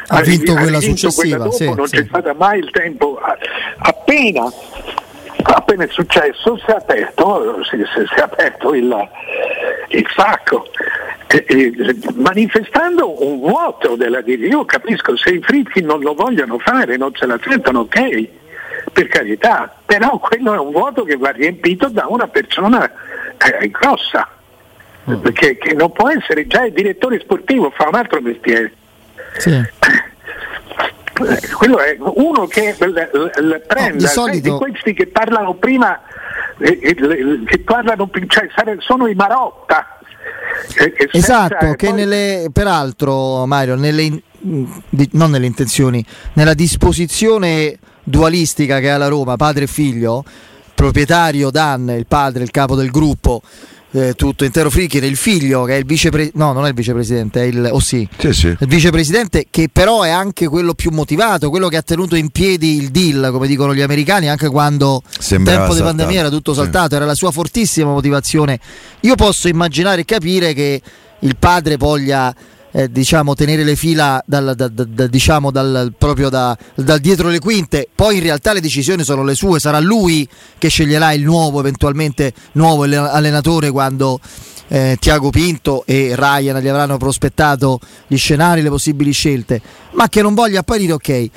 ha 0.07 0.21
vinto 0.23 0.55
quella 0.55 0.81
successiva. 0.81 1.37
Quella 1.37 1.51
sì, 1.53 1.75
non 1.75 1.87
sì. 1.87 1.97
c'è 1.97 2.05
stato 2.07 2.35
mai 2.35 2.59
il 2.59 2.71
tempo. 2.71 3.21
Appena, 3.79 4.51
appena 5.43 5.85
è 5.85 5.89
successo 5.89 6.57
si 6.59 6.71
è 6.71 6.75
aperto, 6.75 7.63
si, 7.65 7.77
si 7.93 8.15
è 8.15 8.21
aperto 8.21 8.75
il, 8.75 9.09
il 9.89 10.07
sacco. 10.15 10.67
E, 11.27 11.45
e, 11.47 11.97
manifestando 12.15 13.23
un 13.27 13.41
vuoto 13.41 13.97
della 13.97 14.23
dirigenza. 14.23 14.57
Io 14.57 14.65
capisco 14.65 15.17
se 15.17 15.31
i 15.31 15.43
fritti 15.43 15.83
non 15.83 16.01
lo 16.01 16.15
vogliono 16.15 16.59
fare, 16.59 16.97
non 16.97 17.13
se 17.15 17.27
la 17.27 17.39
sentono, 17.43 17.81
ok, 17.81 18.29
per 18.93 19.09
carità, 19.09 19.73
però 19.85 20.19
quello 20.19 20.55
è 20.55 20.59
un 20.59 20.71
vuoto 20.71 21.05
che 21.05 21.17
va 21.17 21.31
riempito 21.31 21.89
da 21.89 22.07
una 22.09 22.29
persona 22.29 22.91
eh, 23.37 23.69
grossa, 23.69 24.29
mm. 25.11 25.25
che 25.27 25.75
non 25.75 25.93
può 25.93 26.09
essere 26.09 26.47
già 26.47 26.65
il 26.65 26.73
direttore 26.73 27.21
sportivo, 27.21 27.71
fa 27.71 27.89
un 27.89 27.95
altro 27.95 28.21
mestiere. 28.21 28.73
Sì. 29.39 29.63
Quello 31.57 31.79
è 31.81 31.97
uno 31.99 32.47
che 32.47 32.77
l- 32.79 32.85
l- 32.85 33.63
prende 33.67 34.03
no, 34.05 34.09
solito... 34.09 34.59
questi 34.59 34.93
che 34.95 35.09
parlano 35.09 35.55
prima, 35.55 36.01
eh, 36.59 36.79
eh, 36.81 36.95
che 37.45 37.59
parlano, 37.61 38.09
cioè, 38.29 38.47
sono 38.79 39.09
i 39.09 39.15
Marotta. 39.15 39.99
Eh, 40.79 41.09
esatto, 41.13 41.73
che 41.75 41.89
poi... 41.89 41.97
nelle, 41.97 42.51
peraltro 42.53 43.47
Mario, 43.47 43.75
nelle, 43.75 44.23
non 45.13 45.31
nelle 45.31 45.47
intenzioni, 45.47 46.05
nella 46.35 46.55
disposizione 46.55 47.79
dualistica 48.05 48.79
che 48.79 48.91
ha 48.91 48.97
la 48.97 49.09
Roma, 49.09 49.37
padre 49.37 49.65
e 49.65 49.67
figlio, 49.69 50.25
proprietario 50.73 51.51
Dan, 51.51 51.89
il 51.97 52.07
padre, 52.07 52.45
il 52.45 52.53
capo 52.53 52.77
del 52.77 52.91
gruppo, 52.91 53.43
eh, 53.93 54.15
tutto 54.15 54.45
intero 54.45 54.71
Fricchi 54.71 54.99
il 54.99 55.17
figlio 55.17 55.65
che 55.65 55.75
è 55.75 55.79
il 55.79 55.87
vicepresidente, 55.87 56.39
no 56.39 56.53
non 56.53 56.67
è 56.67 56.69
il 56.69 56.75
vicepresidente, 56.75 57.43
è 57.43 57.45
il, 57.45 57.69
oh 57.73 57.81
sì, 57.81 58.07
sì, 58.19 58.33
sì. 58.33 58.47
il 58.49 58.67
vicepresidente 58.67 59.47
che 59.51 59.69
però 59.73 60.03
è 60.03 60.11
anche 60.11 60.49
quello 60.49 60.75
più 60.75 60.91
motivato, 60.91 61.49
quello 61.51 61.69
che 61.69 61.77
ha 61.77 61.83
tenuto 61.83 62.15
in 62.17 62.31
piedi 62.31 62.77
il 62.77 62.91
deal, 62.91 63.31
come 63.33 63.47
dicono 63.47 63.75
gli 63.75 63.81
americani, 63.81 64.29
anche 64.29 64.49
quando 64.49 65.03
in 65.31 65.45
tempo 65.45 65.75
di 65.75 65.81
pandemia 65.81 66.21
era 66.21 66.31
tutto 66.31 66.53
saltato, 66.55 66.91
sì. 66.91 66.97
era 66.97 67.05
la 67.05 67.15
sua 67.15 67.31
fortissima 67.31 67.91
motivazione. 67.91 68.59
Io 69.01 69.15
posso 69.15 69.49
immaginare 69.49 70.03
e 70.03 70.05
capire 70.05 70.53
che 70.53 70.83
il 71.21 71.37
padre 71.37 71.77
voglia 71.77 72.35
eh, 72.73 72.91
diciamo, 72.91 73.35
tenere 73.35 73.65
le 73.65 73.77
fila 73.77 74.23
dal, 74.27 74.55
da, 74.55 74.69
da, 74.69 75.07
diciamo, 75.07 75.51
dal, 75.51 75.93
proprio 75.97 76.29
da, 76.29 76.57
dal 76.75 77.01
dietro 77.01 77.29
le 77.29 77.39
quinte, 77.39 77.89
poi 77.95 78.17
in 78.17 78.23
realtà 78.23 78.53
le 78.53 78.61
decisioni 78.61 79.05
sono 79.05 79.25
le 79.25 79.35
sue, 79.35 79.61
sarà 79.61 79.81
lui 79.81 80.29
che 80.59 80.69
sceglierà 80.69 81.13
il 81.13 81.23
nuovo, 81.23 81.61
eventualmente 81.61 82.33
nuovo 82.53 82.83
allenatore 82.83 83.71
quando 83.71 84.21
eh, 84.69 84.97
Tiago 85.01 85.31
Pinto 85.31 85.85
e 85.87 86.15
Ryan 86.15 86.61
gli 86.61 86.69
avranno 86.69 86.97
prospettato 86.99 87.81
gli 88.07 88.17
scenari, 88.17 88.63
le 88.63 88.69
possibili 88.69 89.13
scelte, 89.13 89.61
ma 89.93 90.09
che 90.09 90.23
non 90.23 90.35
voglia 90.35 90.63
poi 90.63 90.79
dire 90.79 90.93
ok. 90.93 91.31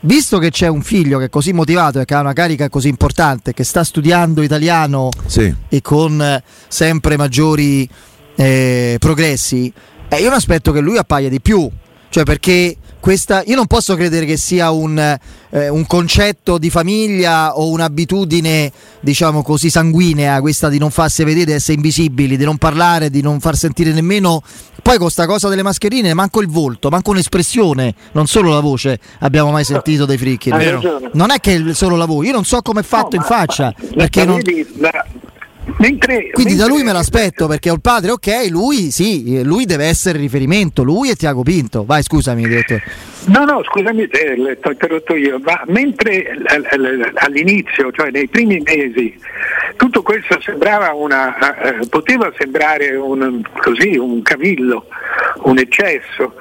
Visto 0.00 0.38
che 0.38 0.50
c'è 0.50 0.68
un 0.68 0.82
figlio 0.82 1.18
che 1.18 1.24
è 1.24 1.28
così 1.28 1.52
motivato 1.52 1.98
e 1.98 2.04
che 2.04 2.14
ha 2.14 2.20
una 2.20 2.32
carica 2.32 2.68
così 2.68 2.88
importante, 2.88 3.52
che 3.52 3.64
sta 3.64 3.82
studiando 3.82 4.42
italiano 4.42 5.08
sì. 5.26 5.52
e 5.68 5.82
con 5.82 6.22
eh, 6.22 6.42
sempre 6.68 7.16
maggiori 7.16 7.88
eh, 8.36 8.96
progressi, 9.00 9.72
eh, 10.08 10.20
io 10.20 10.30
mi 10.30 10.36
aspetto 10.36 10.72
che 10.72 10.80
lui 10.80 10.96
appaia 10.96 11.28
di 11.28 11.40
più, 11.40 11.68
cioè 12.08 12.24
perché 12.24 12.76
questa, 13.00 13.42
io 13.46 13.54
non 13.54 13.66
posso 13.66 13.94
credere 13.94 14.26
che 14.26 14.36
sia 14.36 14.70
un, 14.70 14.98
eh, 14.98 15.68
un, 15.68 15.86
concetto 15.86 16.58
di 16.58 16.68
famiglia 16.68 17.56
o 17.56 17.70
un'abitudine, 17.70 18.72
diciamo 19.00 19.42
così, 19.42 19.70
sanguinea, 19.70 20.40
questa 20.40 20.68
di 20.68 20.78
non 20.78 20.90
farsi 20.90 21.22
vedere, 21.24 21.46
di 21.46 21.52
essere 21.52 21.74
invisibili, 21.74 22.36
di 22.36 22.44
non 22.44 22.58
parlare, 22.58 23.08
di 23.08 23.22
non 23.22 23.40
far 23.40 23.56
sentire 23.56 23.92
nemmeno. 23.92 24.42
Poi 24.82 24.94
con 24.94 25.04
questa 25.04 25.26
cosa 25.26 25.48
delle 25.48 25.62
mascherine, 25.62 26.12
manco 26.12 26.40
il 26.40 26.48
volto, 26.48 26.88
manco 26.88 27.10
un'espressione, 27.10 27.94
non 28.12 28.26
solo 28.26 28.52
la 28.52 28.60
voce 28.60 28.98
abbiamo 29.20 29.50
mai 29.50 29.64
sentito 29.64 30.04
dai 30.04 30.18
fricchi. 30.18 30.50
Non 31.12 31.30
è 31.30 31.38
che 31.40 31.72
solo 31.74 31.96
la 31.96 32.04
voce, 32.04 32.28
io 32.28 32.34
non 32.34 32.44
so 32.44 32.62
come 32.62 32.80
è 32.80 32.84
fatto 32.84 33.16
no, 33.16 33.22
in 33.22 33.22
faccia. 33.22 33.72
perché 33.94 34.24
non... 34.24 34.36
Vedi, 34.36 34.66
la 34.78 35.04
Mentre, 35.76 36.30
Quindi 36.30 36.54
mentre, 36.54 36.56
da 36.56 36.66
lui 36.66 36.82
me 36.82 36.92
l'aspetto 36.92 37.46
perché 37.46 37.70
ho 37.70 37.74
il 37.74 37.80
padre, 37.80 38.10
ok, 38.12 38.48
lui 38.50 38.90
sì, 38.90 39.44
lui 39.44 39.64
deve 39.64 39.84
essere 39.84 40.18
riferimento, 40.18 40.82
lui 40.82 41.10
e 41.10 41.14
Tiago 41.14 41.42
Pinto. 41.42 41.84
Vai, 41.84 42.02
scusami, 42.02 42.46
direttore. 42.46 42.82
No, 43.26 43.44
no, 43.44 43.62
scusami 43.62 44.08
te, 44.08 44.34
ti 44.60 44.66
ho 44.66 44.70
interrotto 44.70 45.14
io, 45.14 45.38
ma 45.40 45.62
mentre 45.66 46.32
all'inizio, 47.14 47.92
cioè 47.92 48.10
nei 48.10 48.26
primi 48.26 48.60
mesi, 48.60 49.18
tutto 49.76 50.02
questo 50.02 50.40
sembrava 50.40 50.94
una, 50.94 51.36
eh, 51.60 51.86
poteva 51.88 52.32
sembrare 52.36 52.96
un, 52.96 53.42
così, 53.60 53.96
un 53.96 54.22
cavillo, 54.22 54.86
un 55.42 55.58
eccesso, 55.58 56.34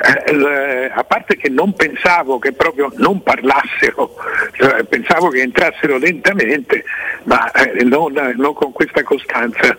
eh, 0.00 0.90
a 0.92 1.04
parte 1.04 1.36
che 1.36 1.48
non 1.48 1.74
pensavo 1.74 2.38
che 2.38 2.52
proprio 2.52 2.90
non 2.96 3.22
parlassero, 3.22 4.14
cioè, 4.52 4.84
pensavo 4.84 5.28
che 5.28 5.40
entrassero 5.40 5.98
lentamente, 5.98 6.84
ma 7.24 7.50
eh, 7.52 7.84
non, 7.84 8.12
non, 8.36 8.54
con 8.54 8.72
questa 8.72 9.02
costanza. 9.02 9.76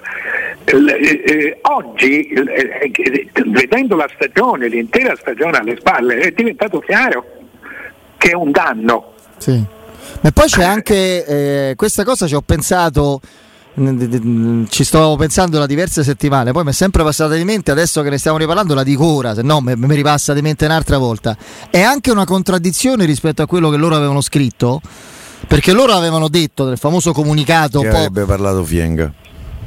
Eh, 0.64 0.76
eh, 0.76 1.60
oggi, 1.64 2.28
eh, 2.28 2.92
vedendo 3.46 3.96
la 3.96 4.10
stagione, 4.14 4.68
l'intera 4.68 5.16
stagione 5.16 5.58
alle 5.58 5.78
spalle, 5.78 6.18
è 6.18 6.32
diventato 6.32 6.80
chiaro 6.80 7.26
che 8.18 8.30
è 8.30 8.36
un 8.36 8.52
danno. 8.52 9.14
Sì. 9.38 9.64
Ma 10.22 10.32
poi 10.32 10.48
c'è 10.48 10.64
anche 10.64 11.26
eh, 11.26 11.74
questa 11.76 12.04
cosa 12.04 12.28
ci 12.28 12.36
ho 12.36 12.42
pensato 12.42 13.20
ci 13.74 14.84
sto 14.84 15.16
pensando 15.18 15.58
da 15.58 15.66
diverse 15.66 16.04
settimane, 16.04 16.52
poi 16.52 16.66
mi 16.66 16.72
è 16.72 16.74
sempre 16.74 17.04
passata 17.04 17.36
di 17.36 17.44
mente, 17.46 17.72
adesso 17.72 18.02
che 18.02 18.10
ne 18.10 18.18
stiamo 18.18 18.38
riparlando 18.38 18.74
la 18.74 18.84
dico 18.84 19.06
ora, 19.06 19.34
se 19.34 19.44
no 19.44 19.62
mi, 19.62 19.74
mi 19.76 19.96
ripassa 19.96 20.34
di 20.34 20.42
mente 20.42 20.66
un'altra 20.66 20.98
volta. 20.98 21.38
È 21.70 21.80
anche 21.80 22.12
una 22.12 22.26
contraddizione 22.26 23.06
rispetto 23.06 23.42
a 23.42 23.46
quello 23.46 23.70
che 23.70 23.78
loro 23.78 23.96
avevano 23.96 24.20
scritto, 24.20 24.82
perché 25.48 25.72
loro 25.72 25.94
avevano 25.94 26.28
detto 26.28 26.66
nel 26.66 26.78
famoso 26.78 27.14
comunicato... 27.14 27.80
Che 27.80 27.88
avrebbe 27.88 28.26
parlato 28.26 28.64
Fienga. 28.64 29.14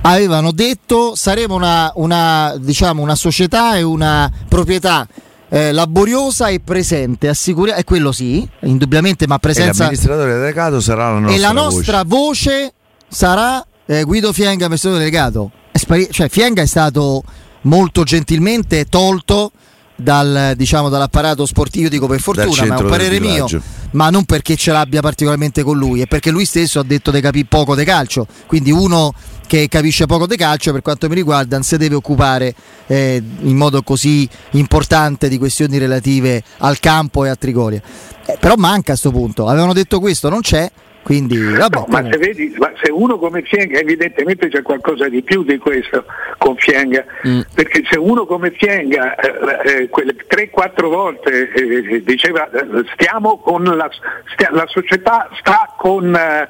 Avevano 0.02 0.52
detto 0.52 1.14
saremo 1.14 1.54
una, 1.54 1.90
una, 1.94 2.54
diciamo, 2.58 3.00
una 3.00 3.14
società 3.14 3.76
e 3.76 3.82
una 3.82 4.30
proprietà 4.46 5.08
eh, 5.48 5.72
laboriosa 5.72 6.48
e 6.48 6.60
presente, 6.60 7.28
assicura- 7.28 7.76
e 7.76 7.84
quello 7.84 8.12
sì, 8.12 8.46
indubbiamente, 8.60 9.26
ma 9.26 9.38
presenza... 9.38 9.70
E 9.70 9.78
l'amministratore 9.78 10.34
delegato 10.34 10.80
sarà 10.80 11.10
la 11.10 11.18
nostra 11.20 11.36
E 11.36 11.40
la 11.40 11.52
nostra 11.52 12.02
voce, 12.04 12.50
voce 12.50 12.72
sarà 13.08 13.66
eh, 13.86 14.04
Guido 14.04 14.32
Fienga, 14.32 14.64
amministratore 14.64 15.04
delegato. 15.04 15.50
Spari- 15.72 16.08
cioè, 16.10 16.28
Fienga 16.28 16.62
è 16.62 16.66
stato 16.66 17.22
molto 17.62 18.04
gentilmente 18.04 18.84
tolto 18.86 19.52
dal, 19.96 20.54
diciamo, 20.56 20.88
dall'apparato 20.88 21.46
sportivo, 21.46 21.88
dico 21.88 22.06
per 22.06 22.20
fortuna, 22.20 22.66
ma 22.66 22.76
è 22.76 22.82
un 22.82 22.88
parere 22.88 23.20
mio, 23.20 23.46
ma 23.92 24.10
non 24.10 24.24
perché 24.24 24.56
ce 24.56 24.72
l'abbia 24.72 25.00
particolarmente 25.00 25.62
con 25.62 25.78
lui, 25.78 26.00
è 26.00 26.06
perché 26.06 26.30
lui 26.30 26.44
stesso 26.44 26.80
ha 26.80 26.84
detto 26.84 27.10
di 27.10 27.20
capire 27.20 27.46
poco 27.48 27.74
di 27.74 27.84
calcio, 27.84 28.26
quindi 28.46 28.70
uno 28.70 29.12
che 29.46 29.68
capisce 29.68 30.06
poco 30.06 30.26
di 30.26 30.36
calcio 30.36 30.72
per 30.72 30.82
quanto 30.82 31.08
mi 31.08 31.14
riguarda 31.14 31.56
non 31.56 31.64
si 31.64 31.76
deve 31.76 31.94
occupare 31.94 32.54
eh, 32.86 33.22
in 33.42 33.56
modo 33.56 33.82
così 33.82 34.28
importante 34.52 35.28
di 35.28 35.38
questioni 35.38 35.76
relative 35.78 36.42
al 36.58 36.80
campo 36.80 37.24
e 37.24 37.28
a 37.28 37.36
Trigoria. 37.36 37.82
Eh, 38.26 38.38
però 38.40 38.54
manca 38.56 38.92
a 38.92 38.98
questo 38.98 39.10
punto, 39.10 39.46
avevano 39.46 39.72
detto 39.74 40.00
questo, 40.00 40.28
non 40.28 40.40
c'è, 40.40 40.70
quindi, 41.04 41.36
vabbè, 41.36 41.76
no, 41.76 41.84
ma, 41.88 42.02
se 42.02 42.16
vedi, 42.16 42.54
ma 42.56 42.72
se 42.82 42.90
uno 42.90 43.18
come 43.18 43.42
Fienga, 43.42 43.78
evidentemente 43.78 44.48
c'è 44.48 44.62
qualcosa 44.62 45.06
di 45.06 45.20
più 45.20 45.44
di 45.44 45.58
questo 45.58 46.06
con 46.38 46.56
Fienga, 46.56 47.04
mm. 47.28 47.40
perché 47.54 47.82
se 47.90 47.98
uno 47.98 48.24
come 48.24 48.52
Fienga 48.52 49.14
eh, 49.16 49.82
eh, 49.82 49.88
quelle 49.90 50.16
3-4 50.16 50.88
volte 50.88 51.52
eh, 51.52 52.02
diceva 52.02 52.48
eh, 52.50 52.84
stiamo 52.94 53.36
con 53.36 53.64
la, 53.64 53.86
stia, 54.32 54.48
la, 54.52 54.64
società 54.66 55.28
sta 55.38 55.74
con, 55.76 56.16
eh, 56.16 56.48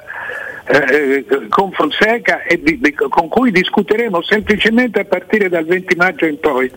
eh, 0.66 1.24
con 1.48 1.72
Fonseca 1.72 2.44
e 2.44 2.62
di, 2.62 2.78
di, 2.78 2.92
con 2.92 3.26
cui 3.26 3.50
discuteremo 3.50 4.22
semplicemente 4.22 5.00
a 5.00 5.04
partire 5.04 5.48
dal 5.48 5.64
20 5.64 5.96
maggio 5.96 6.26
in 6.26 6.38
poi. 6.38 6.70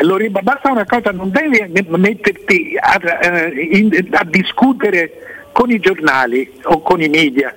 Lo, 0.00 0.18
basta 0.42 0.70
una 0.70 0.84
cosa, 0.84 1.10
non 1.10 1.30
devi 1.30 1.58
metterti 1.88 2.76
a, 2.78 3.48
in, 3.54 4.08
a 4.10 4.24
discutere 4.24 5.35
con 5.56 5.70
i 5.70 5.80
giornali 5.80 6.52
o 6.64 6.82
con 6.82 7.00
i 7.00 7.08
media. 7.08 7.54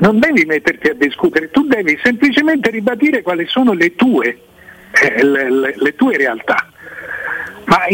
Non 0.00 0.18
devi 0.18 0.44
metterti 0.44 0.90
a 0.90 0.94
discutere, 0.94 1.50
tu 1.50 1.66
devi 1.66 1.98
semplicemente 2.02 2.68
ribadire 2.68 3.22
quali 3.22 3.46
sono 3.46 3.72
le 3.72 3.94
tue, 3.94 4.38
eh, 5.02 5.22
le, 5.24 5.50
le, 5.50 5.74
le 5.74 5.94
tue 5.94 6.18
realtà. 6.18 6.70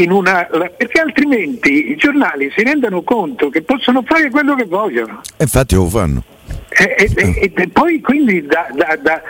Una, 0.09 0.49
perché 0.77 1.01
altrimenti 1.01 1.93
i 1.93 1.97
giornali 1.97 2.51
si 2.55 2.65
rendono 2.65 3.03
conto 3.03 3.49
che 3.49 3.63
possono 3.63 4.03
fare 4.03 4.29
quello 4.31 4.57
che 4.57 4.65
vogliono. 4.65 5.21
Infatti 5.39 5.77
lo 5.77 5.87
fanno. 5.87 6.25
E, 6.71 7.09
e, 7.15 7.53
e, 7.55 7.69
poi 7.69 8.01
quindi 8.01 8.45
da, 8.47 8.67
da, 8.73 8.97
da, 9.01 9.23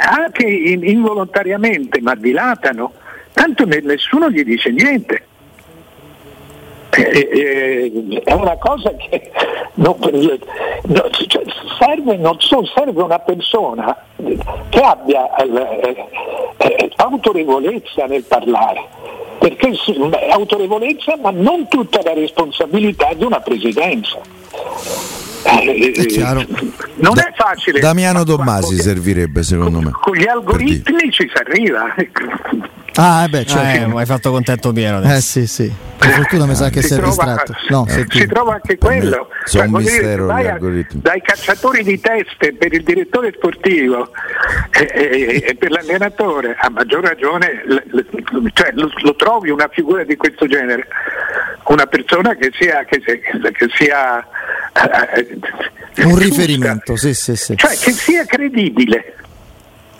anche 0.00 0.44
involontariamente, 0.46 2.00
ma 2.00 2.14
dilatano, 2.14 2.94
tanto 3.34 3.66
nessuno 3.66 4.30
gli 4.30 4.42
dice 4.44 4.70
niente. 4.70 5.26
Eh, 6.94 7.28
eh, 7.32 8.22
è 8.22 8.32
una 8.34 8.56
cosa 8.58 8.94
che 8.96 9.30
non, 9.74 9.96
no, 9.98 11.10
cioè, 11.26 11.42
serve, 11.78 12.16
non 12.18 12.38
so, 12.38 12.66
serve 12.66 13.00
una 13.00 13.18
persona 13.18 13.96
che 14.68 14.80
abbia 14.80 15.34
eh, 15.36 16.06
eh 16.58 16.90
autorevolezza 16.96 18.04
nel 18.04 18.24
parlare, 18.24 18.84
perché 19.38 19.72
autorevolezza 20.32 21.16
ma 21.16 21.30
non 21.30 21.66
tutta 21.68 22.02
la 22.02 22.12
responsabilità 22.12 23.14
di 23.14 23.24
una 23.24 23.40
presidenza. 23.40 24.20
Eh, 25.44 25.92
è 25.92 26.46
non 26.96 27.14
da, 27.14 27.28
è 27.28 27.32
facile. 27.34 27.80
Damiano 27.80 28.24
Tommasi 28.24 28.76
servirebbe 28.76 29.42
secondo 29.42 29.80
me. 29.80 29.90
Con 29.92 30.14
gli 30.14 30.26
algoritmi 30.26 31.10
ci 31.10 31.28
si 31.32 31.38
arriva. 31.38 31.94
Ah, 32.94 33.24
eh 33.24 33.28
beh, 33.28 33.46
certo. 33.46 33.96
Eh, 33.96 33.98
hai 33.98 34.06
fatto 34.06 34.30
contento 34.30 34.72
pieno 34.72 34.98
adesso. 34.98 35.16
Eh 35.16 35.20
sì, 35.20 35.46
sì. 35.46 35.72
Per 35.96 36.10
fortuna 36.10 36.46
mi 36.46 36.54
sa 36.54 36.68
che 36.68 36.82
si 36.82 36.88
sei 36.88 37.02
distratto. 37.02 37.54
No, 37.68 37.86
eh, 37.88 38.04
si 38.08 38.26
trova 38.26 38.54
anche 38.54 38.76
quello. 38.76 39.28
Cioè, 39.46 39.66
mistero 39.66 40.26
dire, 40.34 40.86
dai 40.94 41.22
cacciatori 41.22 41.82
di 41.84 42.00
teste 42.00 42.54
per 42.54 42.72
il 42.72 42.82
direttore 42.82 43.32
sportivo 43.34 44.10
e, 44.70 44.90
e, 44.92 45.44
e 45.46 45.54
per 45.54 45.70
l'allenatore, 45.70 46.56
a 46.58 46.68
maggior 46.70 47.02
ragione 47.02 47.62
cioè, 48.52 48.72
lo, 48.74 48.90
lo, 49.02 49.14
trovi 49.16 49.50
una 49.50 49.68
figura 49.72 50.04
di 50.04 50.16
questo 50.16 50.46
genere. 50.46 50.86
Una 51.64 51.86
persona 51.86 52.34
che 52.34 52.50
sia, 52.52 52.84
che 52.84 53.00
sia, 53.04 53.14
che 53.52 53.68
sia 53.76 54.18
eh, 54.18 54.24
un 56.04 56.16
riferimento, 56.16 56.96
sì, 56.96 57.14
sì, 57.14 57.36
sì. 57.36 57.54
Cioè 57.56 57.76
che 57.76 57.92
sia 57.92 58.24
credibile. 58.24 59.16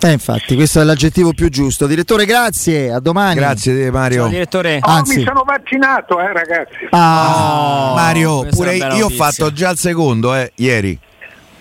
Eh, 0.04 0.10
infatti, 0.10 0.56
questo 0.56 0.80
è 0.80 0.84
l'aggettivo 0.84 1.32
più 1.32 1.48
giusto. 1.48 1.86
Direttore, 1.86 2.24
grazie, 2.24 2.90
a 2.92 2.98
domani. 2.98 3.36
Grazie, 3.36 3.88
Mario. 3.92 4.22
Ciao, 4.22 4.28
direttore. 4.30 4.78
Oh, 4.82 4.90
Anzi. 4.90 5.18
mi 5.18 5.24
sono 5.24 5.44
vaccinato, 5.44 6.18
eh, 6.20 6.32
ragazzi. 6.32 6.88
Ah, 6.90 7.90
oh, 7.90 7.94
Mario, 7.94 8.46
pure 8.50 8.76
io 8.76 9.06
ho 9.06 9.10
fatto 9.10 9.52
già 9.52 9.70
il 9.70 9.78
secondo, 9.78 10.34
eh, 10.34 10.50
ieri. 10.56 10.98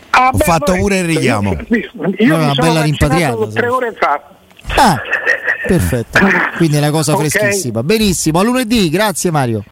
Ah, 0.10 0.30
ho 0.30 0.38
beh, 0.38 0.43
fatto 0.43 0.74
pure 0.74 1.00
il 1.00 1.06
richiamo. 1.06 1.52
Io, 1.52 1.78
io 2.17 2.36
no, 2.36 2.38
mi 2.38 2.54
sono 2.54 2.54
bella 2.56 2.82
rimpatriata. 2.82 3.47
Tre 3.47 3.67
ore 3.67 3.95
fa. 4.00 4.21
Ah, 4.76 5.00
perfetto. 5.67 6.19
Quindi 6.58 6.78
è 6.78 6.80
una 6.80 6.91
cosa 6.91 7.13
okay. 7.13 7.30
freschissima. 7.30 7.84
Benissimo, 7.84 8.39
a 8.39 8.43
lunedì, 8.43 8.89
grazie 8.89 9.30
Mario. 9.30 9.63